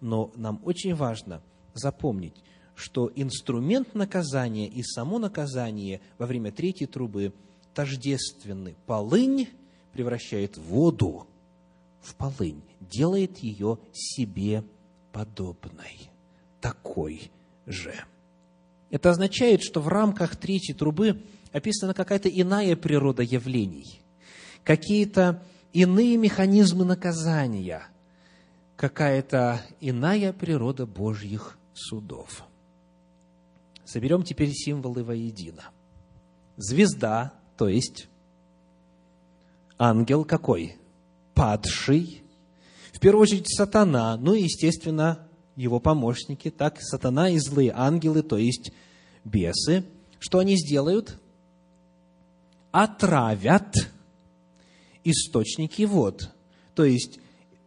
[0.00, 2.36] Но нам очень важно запомнить,
[2.74, 7.32] что инструмент наказания и само наказание во время третьей трубы
[7.74, 8.76] тождественны.
[8.86, 9.48] Полынь
[9.92, 11.26] превращает воду
[12.02, 14.62] в полынь, делает ее себе
[15.10, 16.10] подобной,
[16.60, 17.30] такой
[17.64, 17.94] же.
[18.90, 24.02] Это означает, что в рамках третьей трубы описана какая-то иная природа явлений,
[24.66, 27.86] какие-то иные механизмы наказания,
[28.74, 32.42] какая-то иная природа Божьих судов.
[33.84, 35.62] Соберем теперь символы воедино.
[36.56, 38.08] Звезда, то есть
[39.78, 40.76] ангел какой?
[41.34, 42.24] Падший.
[42.92, 48.36] В первую очередь сатана, ну и, естественно, его помощники, так, сатана и злые ангелы, то
[48.36, 48.72] есть
[49.22, 49.84] бесы.
[50.18, 51.20] Что они сделают?
[52.72, 53.72] Отравят
[55.10, 56.30] источники вод.
[56.74, 57.20] То есть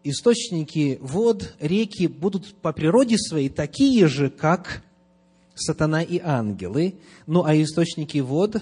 [0.04, 4.84] источники вод, реки будут по природе своей такие же, как
[5.56, 6.95] сатана и ангелы.
[7.25, 8.62] Ну, а источники вод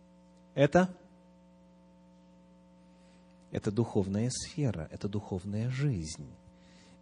[0.54, 0.94] –это
[3.52, 6.26] это духовная сфера, это духовная жизнь.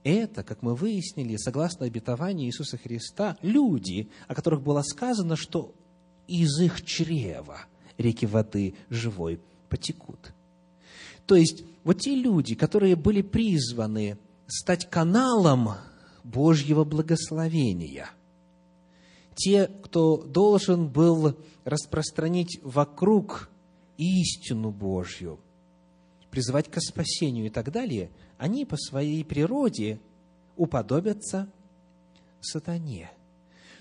[0.05, 5.75] Это, как мы выяснили, согласно обетованию Иисуса Христа, люди, о которых было сказано, что
[6.29, 7.61] из их чрева
[7.97, 10.34] реки воды живой потекут.
[11.27, 15.71] То есть, вот те люди, которые были призваны стать каналом
[16.23, 18.11] Божьего благословения,
[19.35, 23.51] те, кто должен был распространить вокруг
[23.97, 25.39] истину Божью,
[26.31, 30.01] призывать к спасению и так далее, они по своей природе
[30.57, 31.49] уподобятся
[32.41, 33.11] сатане.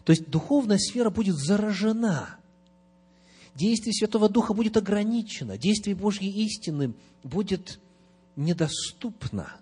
[0.06, 2.38] То есть духовная сфера будет заражена.
[3.56, 5.58] Действие Святого Духа будет ограничено.
[5.58, 7.80] Действие Божьей истины будет
[8.36, 9.56] недоступно.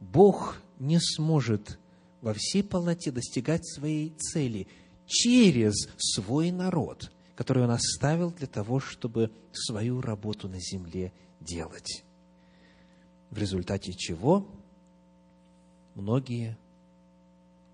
[0.00, 1.78] Бог не сможет
[2.20, 4.66] во всей полноте достигать своей цели
[5.06, 12.04] через свой народ, который Он оставил для того, чтобы свою работу на земле делать.
[13.30, 14.48] В результате чего
[15.94, 16.58] многие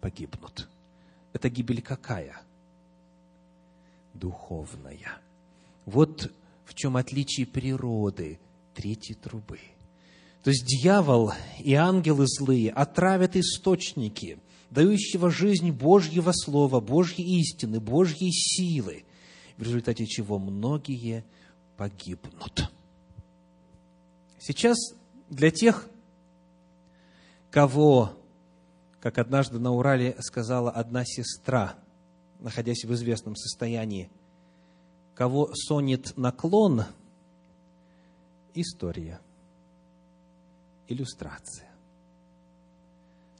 [0.01, 0.69] погибнут.
[1.33, 2.43] Это гибель какая?
[4.13, 5.22] Духовная.
[5.85, 6.33] Вот
[6.65, 8.39] в чем отличие природы
[8.75, 9.59] третьей трубы.
[10.43, 14.39] То есть дьявол и ангелы злые отравят источники,
[14.71, 19.05] дающего жизнь Божьего Слова, Божьей истины, Божьей силы,
[19.57, 21.25] в результате чего многие
[21.77, 22.73] погибнут.
[24.41, 24.77] Сейчас
[25.31, 25.89] для тех,
[27.51, 28.13] кого,
[28.99, 31.77] как однажды на Урале сказала одна сестра,
[32.41, 34.11] находясь в известном состоянии,
[35.15, 36.85] кого сонет наклон,
[38.55, 39.21] история,
[40.89, 41.71] иллюстрация.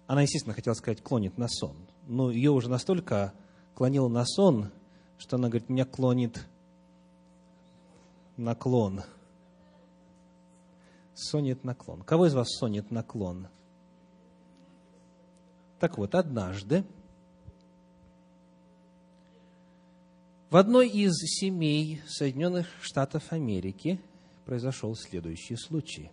[0.07, 1.77] Она, естественно, хотела сказать, клонит на сон.
[2.07, 3.33] Но ее уже настолько
[3.75, 4.71] клонило на сон,
[5.19, 6.47] что она говорит, меня клонит
[8.37, 9.03] наклон–
[11.15, 12.03] сонет наклон.
[12.03, 13.49] Кого из вас сонет наклон?
[15.79, 16.85] Так вот, однажды
[20.53, 23.99] в одной из семей Соединенных Штатов Америки
[24.45, 26.11] произошел следующий случай.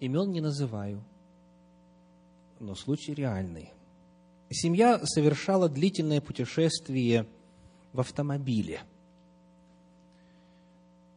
[0.00, 1.04] Имен не называю,
[2.60, 3.74] но случай реальный.
[4.48, 7.26] Семья совершала длительное путешествие
[7.92, 8.80] в автомобиле–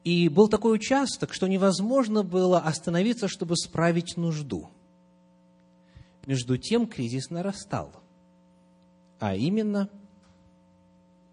[0.05, 4.69] и был такой участок, что невозможно было остановиться, чтобы справить нужду.
[6.25, 7.91] Между тем кризис нарастал.
[9.19, 9.89] А именно,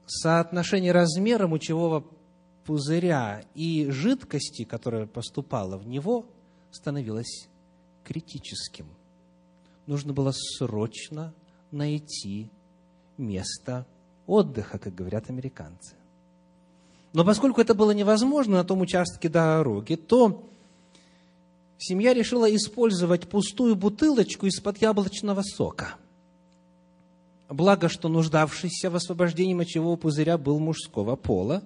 [0.06, 2.04] соотношение размера мочевого
[2.64, 6.26] пузыря и жидкости, которая поступала в него,
[6.70, 7.48] становилось
[8.04, 8.86] критическим.
[9.86, 11.32] Нужно было срочно
[11.70, 12.50] найти
[13.18, 13.86] место
[14.26, 15.94] отдыха, как говорят американцы.
[17.12, 20.44] Но поскольку это было невозможно на том участке дороги, то
[21.78, 25.96] семья решила использовать пустую бутылочку из-под яблочного сока.
[27.48, 31.62] Благо, что нуждавшийся в освобождении мочевого пузыря был мужского пола.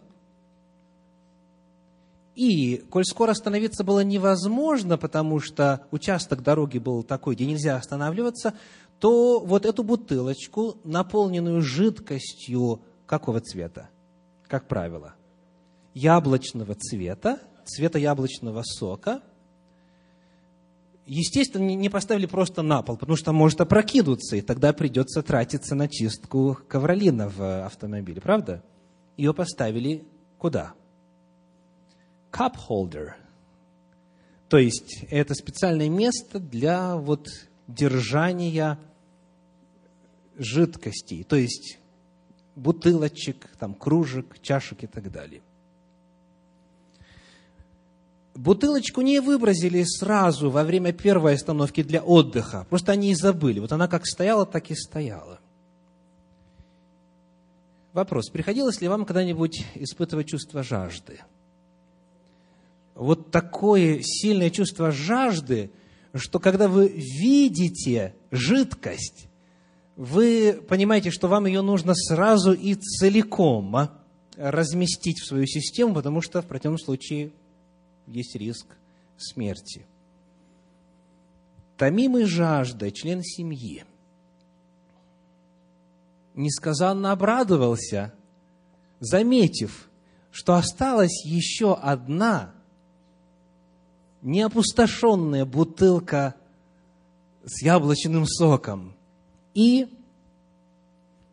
[2.34, 8.54] И, коль скоро остановиться было невозможно, потому что участок дороги был такой, где нельзя останавливаться,
[8.98, 13.88] то вот эту бутылочку, наполненную жидкостью какого цвета,
[14.46, 15.14] как правило?
[15.94, 19.22] яблочного цвета, цвета яблочного сока,
[21.14, 25.88] естественно, не поставили просто на пол, потому что может опрокинуться, и тогда придется тратиться на
[25.88, 28.62] чистку ковролина в автомобиле, правда?
[29.16, 30.04] Ее поставили
[30.38, 30.72] куда?
[32.30, 33.12] Cup holder.
[34.48, 37.28] То есть, это специальное место для вот
[37.66, 38.78] держания
[40.36, 41.78] жидкостей, то есть
[42.54, 45.42] бутылочек, там, кружек, чашек и так далее.
[48.40, 52.66] Бутылочку не выбросили сразу во время первой остановки для отдыха.
[52.70, 53.60] Просто они и забыли.
[53.60, 55.40] Вот она как стояла, так и стояла.
[57.92, 58.30] Вопрос.
[58.30, 61.20] Приходилось ли вам когда-нибудь испытывать чувство жажды?
[62.94, 65.70] Вот такое сильное чувство жажды,
[66.14, 69.28] что когда вы видите жидкость,
[69.96, 73.90] вы понимаете, что вам ее нужно сразу и целиком а,
[74.38, 77.32] разместить в свою систему, потому что в противном случае
[78.10, 78.66] есть риск
[79.16, 79.86] смерти.
[81.76, 83.84] Томимый жаждой член семьи
[86.34, 88.14] несказанно обрадовался,
[88.98, 89.90] заметив,
[90.30, 92.54] что осталась еще одна
[94.22, 96.34] неопустошенная бутылка
[97.44, 98.94] с яблочным соком.
[99.54, 99.88] И,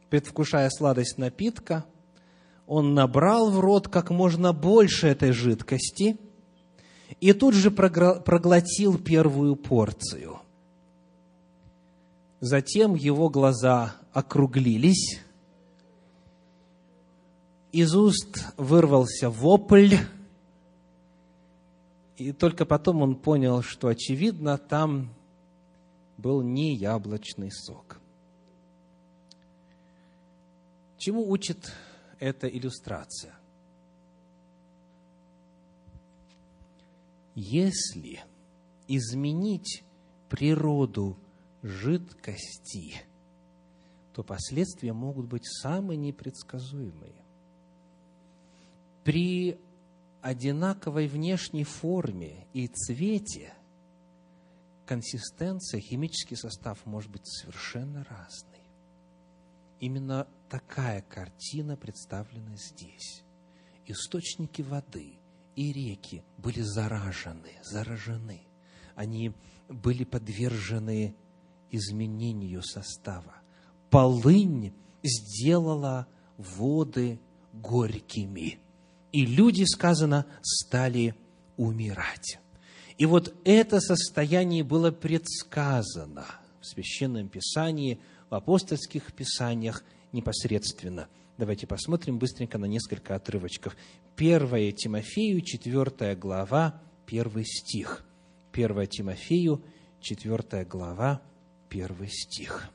[0.09, 1.85] предвкушая сладость напитка,
[2.65, 6.17] он набрал в рот как можно больше этой жидкости–
[7.19, 10.39] и тут же проглотил первую порцию.
[12.39, 15.19] Затем его глаза округлились,
[17.71, 19.95] из уст вырвался вопль,
[22.17, 25.13] и только потом он понял, что, очевидно, там
[26.17, 27.99] был не яблочный сок.
[30.97, 31.71] Чему учит
[32.19, 33.35] эта иллюстрация?
[37.39, 38.19] Если
[38.87, 39.83] изменить
[40.27, 41.19] природу
[41.61, 42.95] жидкости,
[44.11, 47.23] то последствия могут быть самые непредсказуемые.
[49.03, 49.59] При
[50.23, 53.53] одинаковой внешней форме и цвете
[54.87, 58.65] консистенция, химический состав может быть совершенно разный.
[59.79, 63.21] Именно такая картина представлена здесь.
[63.85, 65.19] Источники воды–
[65.57, 68.43] и реки были заражены, заражены.
[68.95, 69.33] Они
[69.67, 71.15] были подвержены
[71.71, 73.41] изменению состава.
[73.89, 77.19] Полынь сделала воды
[77.53, 78.59] горькими.
[79.11, 81.15] И люди, сказано, стали
[81.57, 82.39] умирать.
[82.99, 86.25] И вот это состояние было предсказано
[86.61, 87.99] в Священном Писании,
[88.29, 91.07] в апостольских писаниях непосредственно.
[91.37, 93.77] Давайте посмотрим быстренько на несколько отрывочков.
[94.15, 98.03] 1 Тимофею, 4 глава, 1 стих.
[98.53, 99.61] 1 Тимофею,
[100.01, 101.21] 4 глава,
[101.69, 102.71] 1 стих.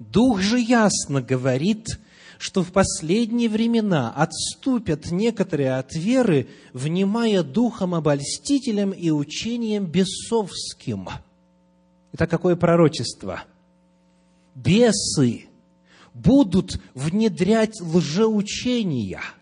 [0.00, 2.00] Дух же ясно говорит,
[2.38, 11.08] что в последние времена отступят некоторые от веры, внимая духом обольстителям и учением бесовским.
[12.12, 13.44] Это какое пророчество?
[14.56, 15.49] Бесы
[16.14, 19.22] будут внедрять лжеучения–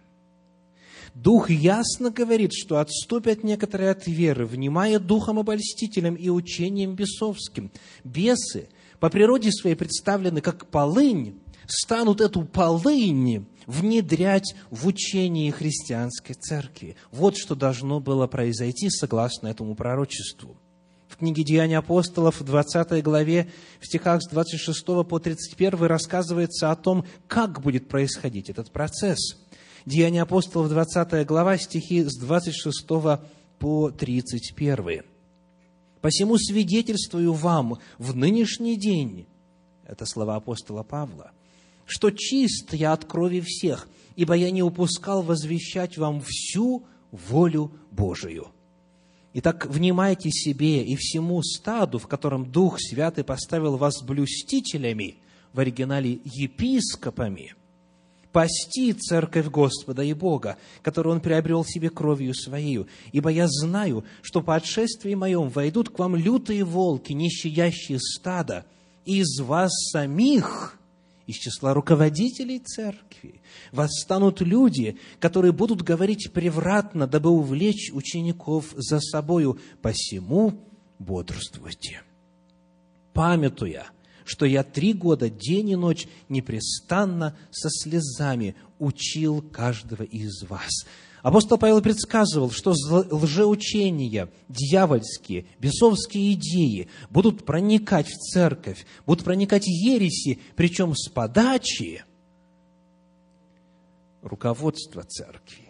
[1.18, 7.72] Дух ясно говорит, что отступят некоторые от веры, внимая духом обольстителем и учением бесовским.
[8.04, 8.68] Бесы
[9.00, 16.96] по природе своей представлены как полынь, станут эту полынь внедрять в учение христианской церкви.
[17.10, 20.56] Вот что должно было произойти согласно этому пророчеству.
[21.18, 23.50] Книге «Деяния апостолов» в 20 главе,
[23.80, 29.36] в стихах с 26 по 31 рассказывается о том, как будет происходить этот процесс–
[29.88, 32.86] Деяния апостолов, 20 глава, стихи с 26
[33.58, 35.02] по 31.
[36.02, 39.26] «Посему свидетельствую вам в нынешний день,
[39.86, 41.32] это слова апостола Павла,
[41.86, 48.48] что чист я от крови всех, ибо я не упускал возвещать вам всю волю Божию.
[49.41, 55.18] Итак, внимайте себе и всему стаду, в котором Дух Святый поставил вас блюстителями,
[55.53, 57.55] в оригинале епископами,
[58.32, 62.89] пасти церковь Господа и Бога, которую Он приобрел себе кровью Своею.
[63.12, 68.66] Ибо я знаю, что по отшествии моем войдут к вам лютые волки, нищиящие стада,
[69.05, 70.78] из вас самих,
[71.29, 79.61] из числа руководителей церкви, восстанут люди, которые будут говорить превратно, дабы увлечь учеников за собою.
[79.83, 80.66] Посему
[80.99, 82.03] бодрствуйте,
[83.12, 83.87] памятуя–
[84.29, 90.70] что я три года, день и ночь, непрестанно со слезами учил каждого из вас.
[91.29, 100.41] Апостол Павел предсказывал, что лжеучения, дьявольские, бесовские идеи будут проникать в церковь, будут проникать ереси,
[100.57, 102.03] причем с подачи
[104.22, 105.68] руководства церкви,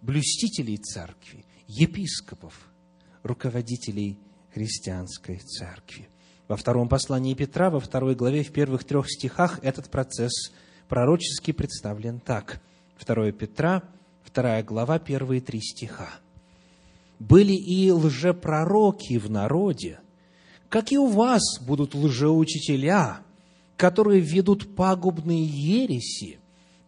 [0.00, 2.54] блюстителей церкви, епископов,
[3.24, 4.20] руководителей
[4.52, 6.08] христианской церкви.
[6.46, 10.52] Во втором послании Петра, во второй главе, в первых трех стихах этот процесс
[10.86, 12.60] пророчески представлен так.
[13.04, 13.82] 2 Петра,
[14.34, 16.10] вторая глава, первые три стиха.
[17.20, 20.00] «Были и лжепророки в народе,
[20.68, 23.18] как и у вас будут лжеучителя,
[23.76, 26.40] которые ведут пагубные ереси,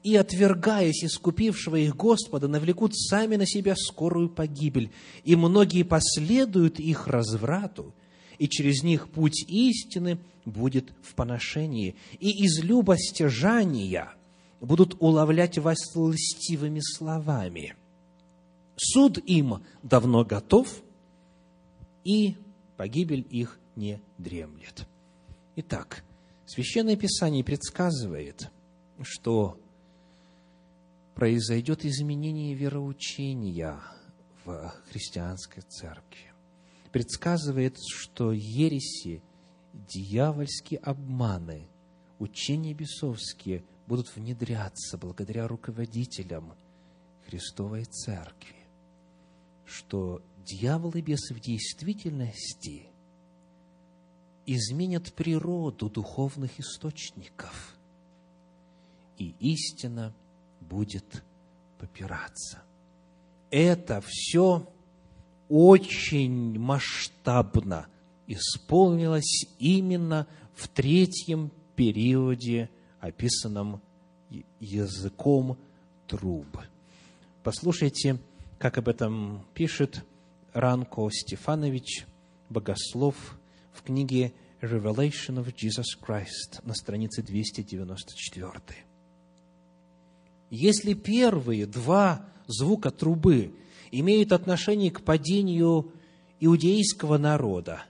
[0.02, 4.90] и, отвергаясь искупившего их Господа, навлекут сами на себя скорую погибель,
[5.22, 7.94] и многие последуют их разврату,
[8.38, 14.15] и через них путь истины будет в поношении, и из любостяжания
[14.60, 17.74] будут уловлять вас льстивыми словами.
[18.76, 20.82] Суд им давно готов,
[22.04, 22.36] и
[22.76, 24.86] погибель их не дремлет.
[25.56, 26.04] Итак,
[26.46, 28.50] Священное Писание предсказывает,
[29.02, 29.58] что
[31.16, 33.80] произойдет изменение вероучения
[34.44, 36.32] в христианской церкви.
[36.92, 39.22] Предсказывает, что ереси,
[39.72, 41.68] дьявольские обманы,
[42.20, 46.54] учения бесовские будут внедряться благодаря руководителям
[47.26, 48.56] Христовой Церкви,
[49.64, 52.86] что дьявол и бесы в действительности
[54.46, 57.76] изменят природу духовных источников,
[59.18, 60.14] и истина–
[60.68, 61.22] будет
[61.78, 62.62] попираться.
[63.50, 64.68] Это все
[65.48, 67.86] очень масштабно
[68.26, 72.70] исполнилось именно в третьем периоде,
[73.06, 73.80] описанном
[74.60, 75.56] языком
[76.06, 76.46] труб.
[77.42, 78.18] Послушайте,
[78.58, 80.04] как об этом пишет
[80.52, 82.06] Ранко Стефанович,
[82.48, 83.38] богослов,
[83.72, 88.52] в книге Revelation of Jesus Christ на странице 294.
[90.50, 93.54] Если первые два звука трубы
[93.90, 95.92] имеют отношение к падению
[96.40, 97.84] иудейского народа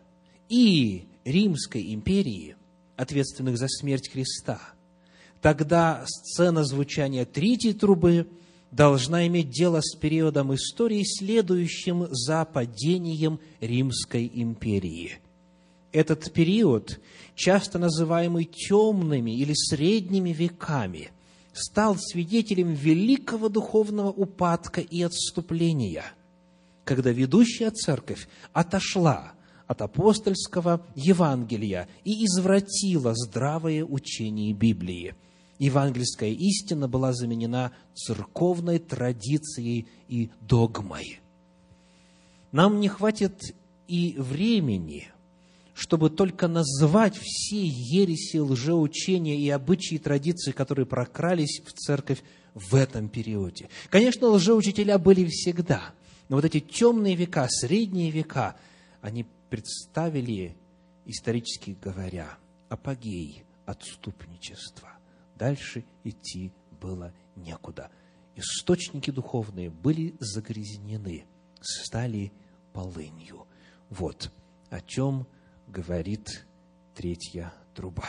[0.49, 2.57] и Римской империи,
[2.97, 4.61] ответственных за смерть Христа,
[5.47, 8.26] тогда сцена звучания третьей трубы
[8.72, 15.20] должна иметь дело с периодом истории, следующим за падением Римской империи.
[15.92, 16.99] Этот период,
[17.36, 21.11] часто называемый темными или средними веками–
[21.53, 26.07] стал свидетелем великого духовного упадка и отступления,
[26.82, 29.34] когда ведущая церковь отошла
[29.68, 35.14] от апостольского Евангелия и извратила здравое учение Библии.
[35.59, 41.20] Евангельская истина была заменена церковной традицией и догмой.
[42.52, 43.54] Нам не хватит
[43.88, 45.09] и времени–
[45.76, 52.22] чтобы только назвать все ереси, лжеучения и обычаи и традиции, которые прокрались в церковь
[52.54, 53.68] в этом периоде.
[53.90, 55.94] Конечно, лжеучителя были всегда,
[56.30, 58.57] но вот эти темные века, средние века,
[59.02, 60.57] они представили,
[61.04, 62.38] исторически говоря,
[62.70, 64.95] апогей отступничества.
[65.37, 67.91] Дальше идти было некуда.
[68.34, 71.26] Источники духовные были загрязнены,
[71.61, 72.32] стали
[72.72, 73.47] полынью.
[73.91, 74.32] Вот
[74.70, 75.26] о чем
[75.68, 76.47] говорит
[76.95, 78.09] третья труба.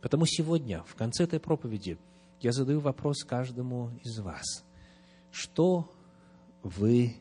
[0.00, 1.98] Потому сегодня, в конце этой проповеди,
[2.40, 4.64] я задаю вопрос каждому из вас.
[5.30, 5.90] Что
[6.62, 7.16] вы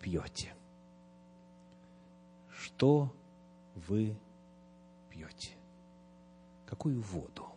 [0.00, 0.54] пьете?
[2.50, 3.12] Что
[3.74, 4.16] вы
[5.08, 5.56] пьете?
[6.66, 7.51] Какую воду?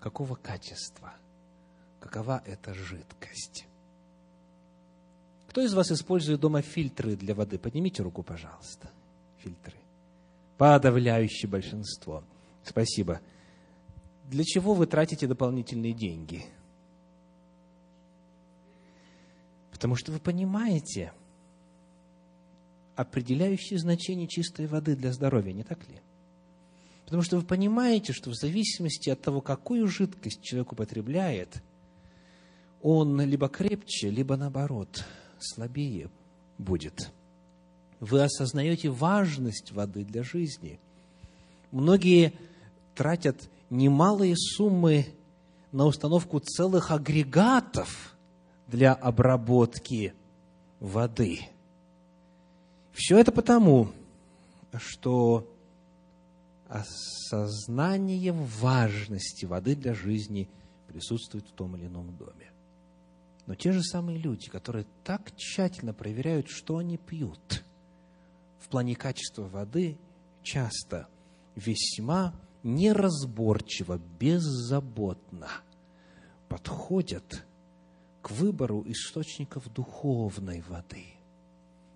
[0.00, 1.12] Какого качества?
[2.00, 3.66] Какова эта жидкость?
[5.46, 7.58] Кто из вас использует дома фильтры для воды?
[7.58, 8.90] Поднимите руку, пожалуйста.
[9.38, 9.76] Фильтры.
[10.56, 12.24] Подавляющее большинство.
[12.64, 13.20] Спасибо.
[14.26, 16.46] Для чего вы тратите дополнительные деньги?
[19.70, 21.12] Потому что вы понимаете
[22.96, 26.00] определяющее значение чистой воды для здоровья, не так ли?
[27.10, 31.62] Потому что вы понимаете, что в зависимости от того, какую жидкость человек употребляет,
[32.80, 35.04] он либо крепче, либо наоборот,
[35.38, 36.08] слабее
[36.56, 37.10] будет
[38.00, 40.80] вы осознаете важность воды для жизни.
[41.70, 42.32] Многие
[42.94, 45.06] тратят немалые суммы
[45.70, 48.16] на установку целых агрегатов
[48.66, 50.14] для обработки
[50.80, 51.40] воды.
[52.92, 53.90] Все это потому,
[54.78, 55.46] что
[56.70, 60.48] осознание важности воды для жизни
[60.86, 62.52] присутствует в том или ином доме.
[63.46, 67.64] Но те же самые люди, которые так тщательно проверяют, что они пьют,
[68.60, 69.98] в плане качества воды,
[70.44, 71.08] часто
[71.56, 75.48] весьма неразборчиво, беззаботно
[76.48, 77.44] подходят
[78.22, 81.14] к выбору источников духовной воды.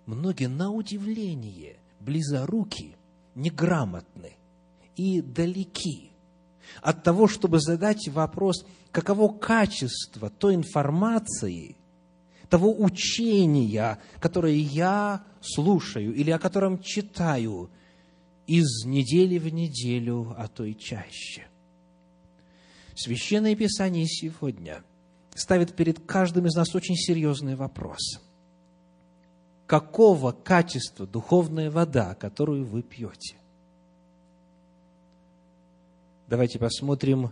[0.05, 2.97] Многие, на удивление, близоруки,
[3.35, 4.35] неграмотны
[4.95, 6.11] и далеки
[6.81, 11.77] от того, чтобы задать вопрос, каково качество той информации,
[12.49, 17.69] того учения, которое я слушаю или о котором читаю
[18.47, 21.47] из недели в неделю, а то и чаще.
[22.95, 24.83] Священное Писание сегодня
[25.33, 28.21] ставит перед каждым из нас очень серьезный вопрос.
[29.65, 33.37] Какого качества духовная вода, которую вы пьете?
[36.27, 37.29] Давайте посмотрим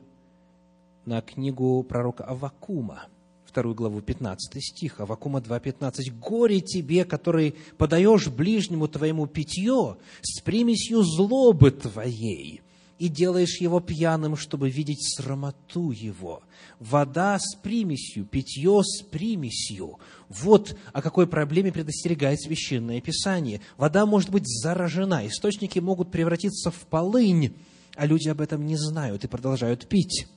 [1.06, 3.08] на книгу пророка Авакума,
[3.44, 6.12] вторую главу, 15 стих, Авакума 2.15.
[6.20, 12.62] «Горе тебе, который подаешь ближнему твоему питье с примесью злобы твоей,
[13.00, 16.44] и делаешь его пьяным, чтобы видеть срамоту его.
[16.80, 19.98] Вода с примесью, питье с примесью.
[20.30, 23.60] Вот о какой проблеме предостерегает Священное Писание.
[23.76, 27.56] Вода может быть заражена, источники могут превратиться в полынь,
[27.96, 30.28] а люди об этом не знают и продолжают пить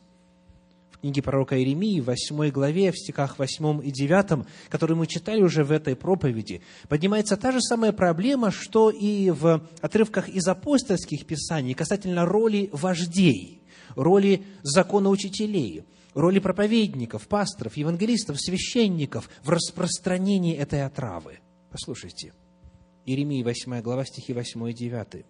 [0.96, 5.42] в книге пророка Иеремии, в 8 главе, в стихах 8 и 9, которые мы читали
[5.42, 11.26] уже в этой проповеди, поднимается та же самая проблема, что и в отрывках из апостольских
[11.26, 13.62] писаний касательно роли вождей,
[13.94, 15.84] роли законоучителей,
[16.14, 21.40] роли проповедников, пасторов, евангелистов, священников в распространении этой отравы.
[21.70, 22.32] Послушайте,
[23.04, 25.26] Иеремии 8 глава, стихи 8 и 9.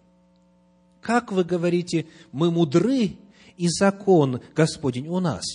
[1.07, 3.15] «Как вы говорите, мы мудры
[3.55, 5.45] и закон Господень у нас.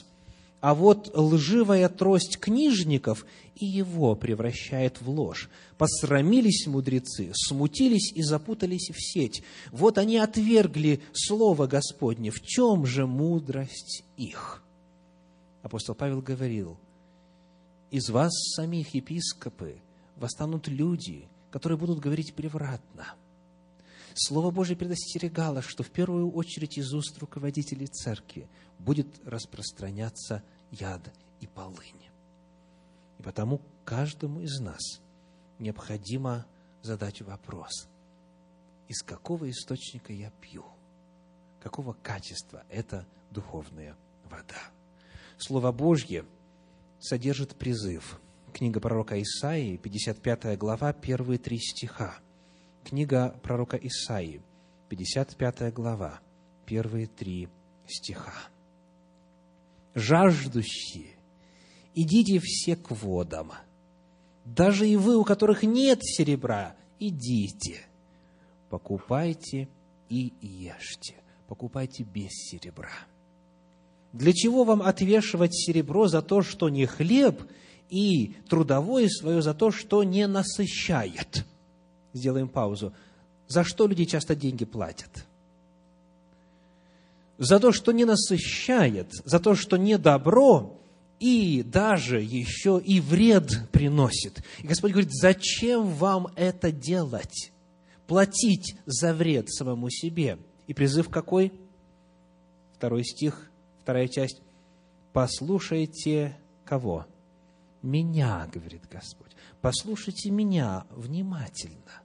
[0.63, 3.27] А вот лживая трость книжников
[3.57, 5.51] и его превращает в ложь.
[5.77, 9.43] Посрамились мудрецы, смутились и запутались в сеть.
[9.71, 12.31] Вот они отвергли Слово Господне.
[12.31, 14.63] В чем же мудрость их?
[15.63, 16.79] Апостол Павел говорил,
[17.91, 19.77] из вас самих епископы
[20.17, 23.17] восстанут люди, которые будут говорить превратно–
[24.15, 28.49] Слово Божье предостерегало, что в первую очередь из уст руководителей церкви
[28.79, 32.09] будет распространяться яд и полынь.
[33.19, 35.01] И потому каждому из нас
[35.59, 36.47] необходимо
[36.83, 37.89] задать вопрос,
[38.89, 40.65] из какого источника я пью,
[41.61, 43.97] какого качества эта духовная
[44.29, 44.61] вода.
[45.39, 46.25] Слово Божье
[47.01, 48.21] содержит призыв.
[48.53, 52.19] Книга пророка Исаии, 55 глава, первые три стиха–
[52.85, 54.43] Книга пророка Исаии,
[54.89, 56.21] 55 глава,
[56.67, 57.49] первые три
[57.87, 58.35] стиха.
[59.95, 61.17] «Жаждущие,
[61.95, 63.53] идите все к водам,
[64.45, 67.81] даже и вы, у которых нет серебра, идите,
[68.69, 69.69] покупайте
[70.09, 71.15] и ешьте,
[71.47, 72.91] покупайте без серебра.
[74.13, 77.43] Для чего вам отвешивать серебро за то, что не хлеб,
[77.91, 81.47] и трудовое свое за то, что не насыщает?»
[82.13, 82.93] Сделаем паузу.
[83.49, 85.27] За что люди часто деньги платят?
[87.39, 90.79] За то, что не насыщает, за то, что не добро,
[91.19, 94.43] и даже еще и вред приносит.
[94.59, 97.53] И Господь говорит, зачем вам это делать?
[98.09, 100.39] Платить за вред самому себе.
[100.67, 101.53] И призыв какой?
[102.77, 103.51] Второй стих,
[103.83, 104.43] вторая часть.
[105.13, 107.07] Послушайте кого?
[107.83, 109.31] Меня, говорит Господь.
[109.61, 112.02] Послушайте меня внимательно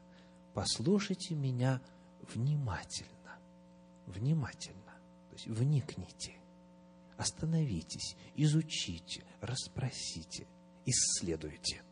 [0.57, 1.79] послушайте меня
[2.33, 3.37] внимательно.
[4.07, 4.97] Внимательно.
[5.29, 6.33] То есть вникните.
[7.15, 10.47] Остановитесь, изучите, расспросите,
[10.83, 11.83] исследуйте.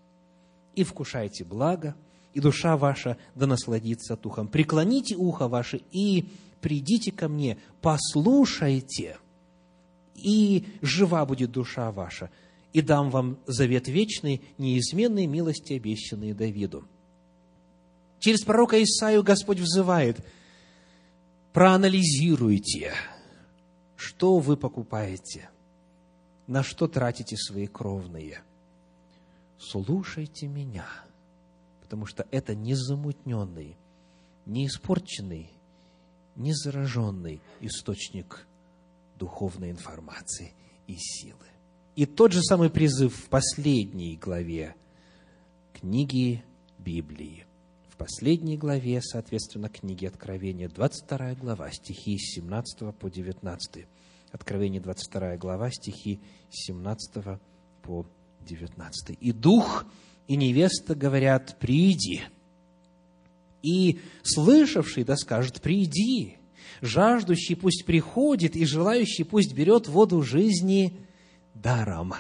[0.74, 1.96] И вкушайте благо,
[2.34, 4.48] и душа ваша да насладится духом.
[4.48, 9.20] Преклоните ухо ваше и придите ко мне, послушайте,
[10.16, 12.32] и жива будет душа ваша,
[12.74, 16.88] и дам вам завет вечный, неизменной милости, обещанный Давиду.
[18.20, 20.26] Через пророка Исаию Господь взывает,
[21.54, 22.94] проанализируйте,
[23.96, 25.50] что вы покупаете,
[26.48, 28.42] на что тратите свои кровные.
[29.58, 30.86] Слушайте меня,
[31.82, 33.78] потому что это незамутненный,
[34.46, 35.50] не испорченный,
[36.36, 38.46] не зараженный источник
[39.18, 40.54] духовной информации
[40.88, 41.46] и силы.
[41.96, 44.76] И тот же самый призыв в последней главе
[45.74, 46.44] книги
[46.78, 47.46] Библии
[47.96, 53.86] в последней главе, соответственно, книги Откровения, 22 глава, стихи с 17 по 19.
[54.34, 56.20] Откровение, 22 глава, стихи
[56.50, 57.40] с 17
[57.84, 58.06] по
[58.46, 59.18] 19.
[59.22, 59.86] «И дух,
[60.28, 62.24] и невеста говорят, приди.
[63.64, 66.36] И слышавший да скажет, приди.
[66.82, 71.00] Жаждущий пусть приходит, и желающий пусть берет воду жизни
[71.54, 72.14] даром.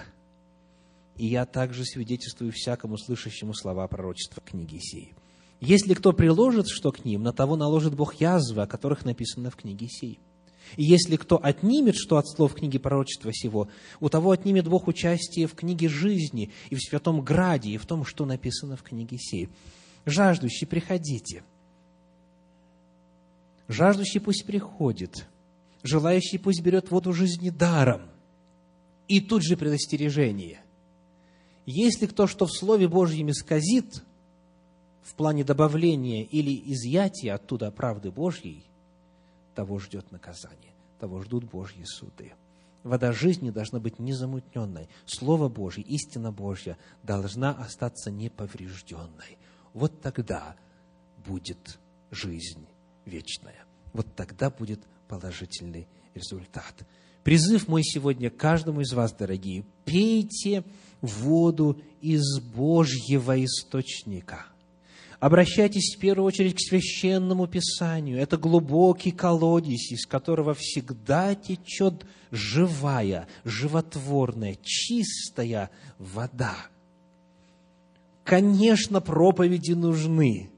[1.18, 5.14] И я также свидетельствую всякому слышащему слова пророчества книги сей.
[5.62, 9.56] Если кто приложит что к ним, на того наложит Бог язвы, о которых написано в
[9.56, 10.20] книге сей.
[10.78, 15.48] И если кто отнимет что от слов книги пророчества сего, у того отнимет Бог участие
[15.48, 19.50] в книге жизни и в святом граде, и в том, что написано в книге сей.
[20.06, 21.44] Жаждущий, приходите.
[23.68, 25.28] Жаждущий пусть приходит.
[25.84, 28.02] Желающий пусть берет воду жизни даром.
[29.08, 30.62] И тут же предостережение.
[31.66, 34.04] Если кто что в Слове Божьем исказит,
[35.06, 38.66] в плане добавления или изъятия оттуда правды Божьей–
[39.56, 42.34] того ждет наказание, того ждут Божьи суды.
[42.84, 44.90] Вода жизни должна быть незамутненной.
[45.06, 49.38] Слово Божье, истина Божья должна остаться неповрежденной.
[49.74, 50.56] Вот тогда
[51.26, 51.80] будет
[52.12, 52.68] жизнь
[53.06, 53.66] вечная.
[53.94, 56.86] Вот тогда будет положительный результат.
[57.24, 60.64] Призыв мой сегодня каждому из вас, дорогие, пейте
[61.02, 64.46] воду из Божьего источника–
[65.20, 68.20] Обращайтесь в первую очередь к священному писанию.
[68.20, 76.56] Это глубокий колодец, из которого всегда течет живая, животворная, чистая вода.
[78.24, 80.50] Конечно, проповеди нужны,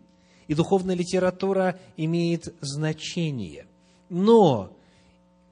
[0.47, 3.67] и духовная литература имеет значение.
[4.09, 4.75] Но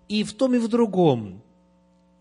[0.08, 1.42] и в том, и в другом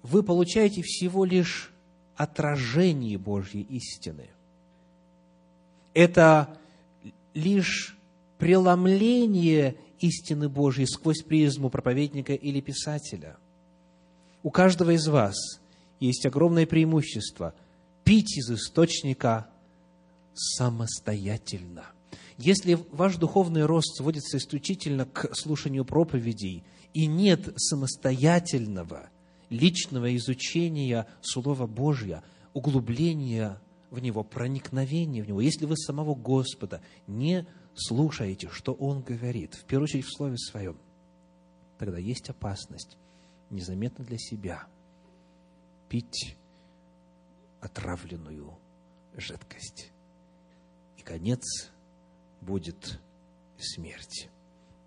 [0.03, 1.73] вы получаете всего лишь
[2.17, 4.29] отражение Божьей истины.
[5.95, 6.59] Это
[7.35, 7.97] лишь
[8.39, 13.37] преломление истины Божьей сквозь призму проповедника или писателя.
[14.43, 15.37] У каждого из вас
[16.01, 17.55] есть огромное преимущество
[18.05, 19.49] пить из источника
[20.35, 21.87] самостоятельно.
[22.37, 29.09] Если ваш духовный рост сводится исключительно к слушанию проповедей и нет самостоятельного
[29.51, 32.23] личного изучения Слова Божьего,
[32.53, 33.61] углубления
[33.95, 39.65] в него, проникновение в него, если вы самого Господа не слушаете, что Он говорит, в
[39.65, 40.77] первую очередь в Слове Своем,
[41.79, 42.99] тогда есть опасность
[43.49, 44.67] незаметно для себя
[45.89, 46.37] пить
[47.61, 48.59] отравленную
[49.17, 49.91] жидкость.
[50.99, 51.71] И конец
[52.43, 53.01] будет
[53.59, 54.29] смерть.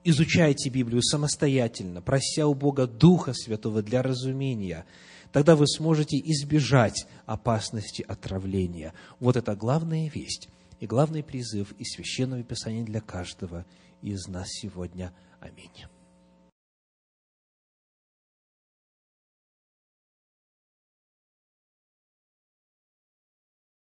[0.04, 4.86] Изучайте Библию самостоятельно, прося у Бога Духа Святого для разумения–
[5.32, 8.94] тогда вы сможете избежать опасности отравления.
[9.20, 10.50] Вот это главная весть
[10.80, 13.66] и главный призыв из Священного Писания для каждого
[14.02, 15.14] из нас сегодня.
[15.40, 15.88] Аминь.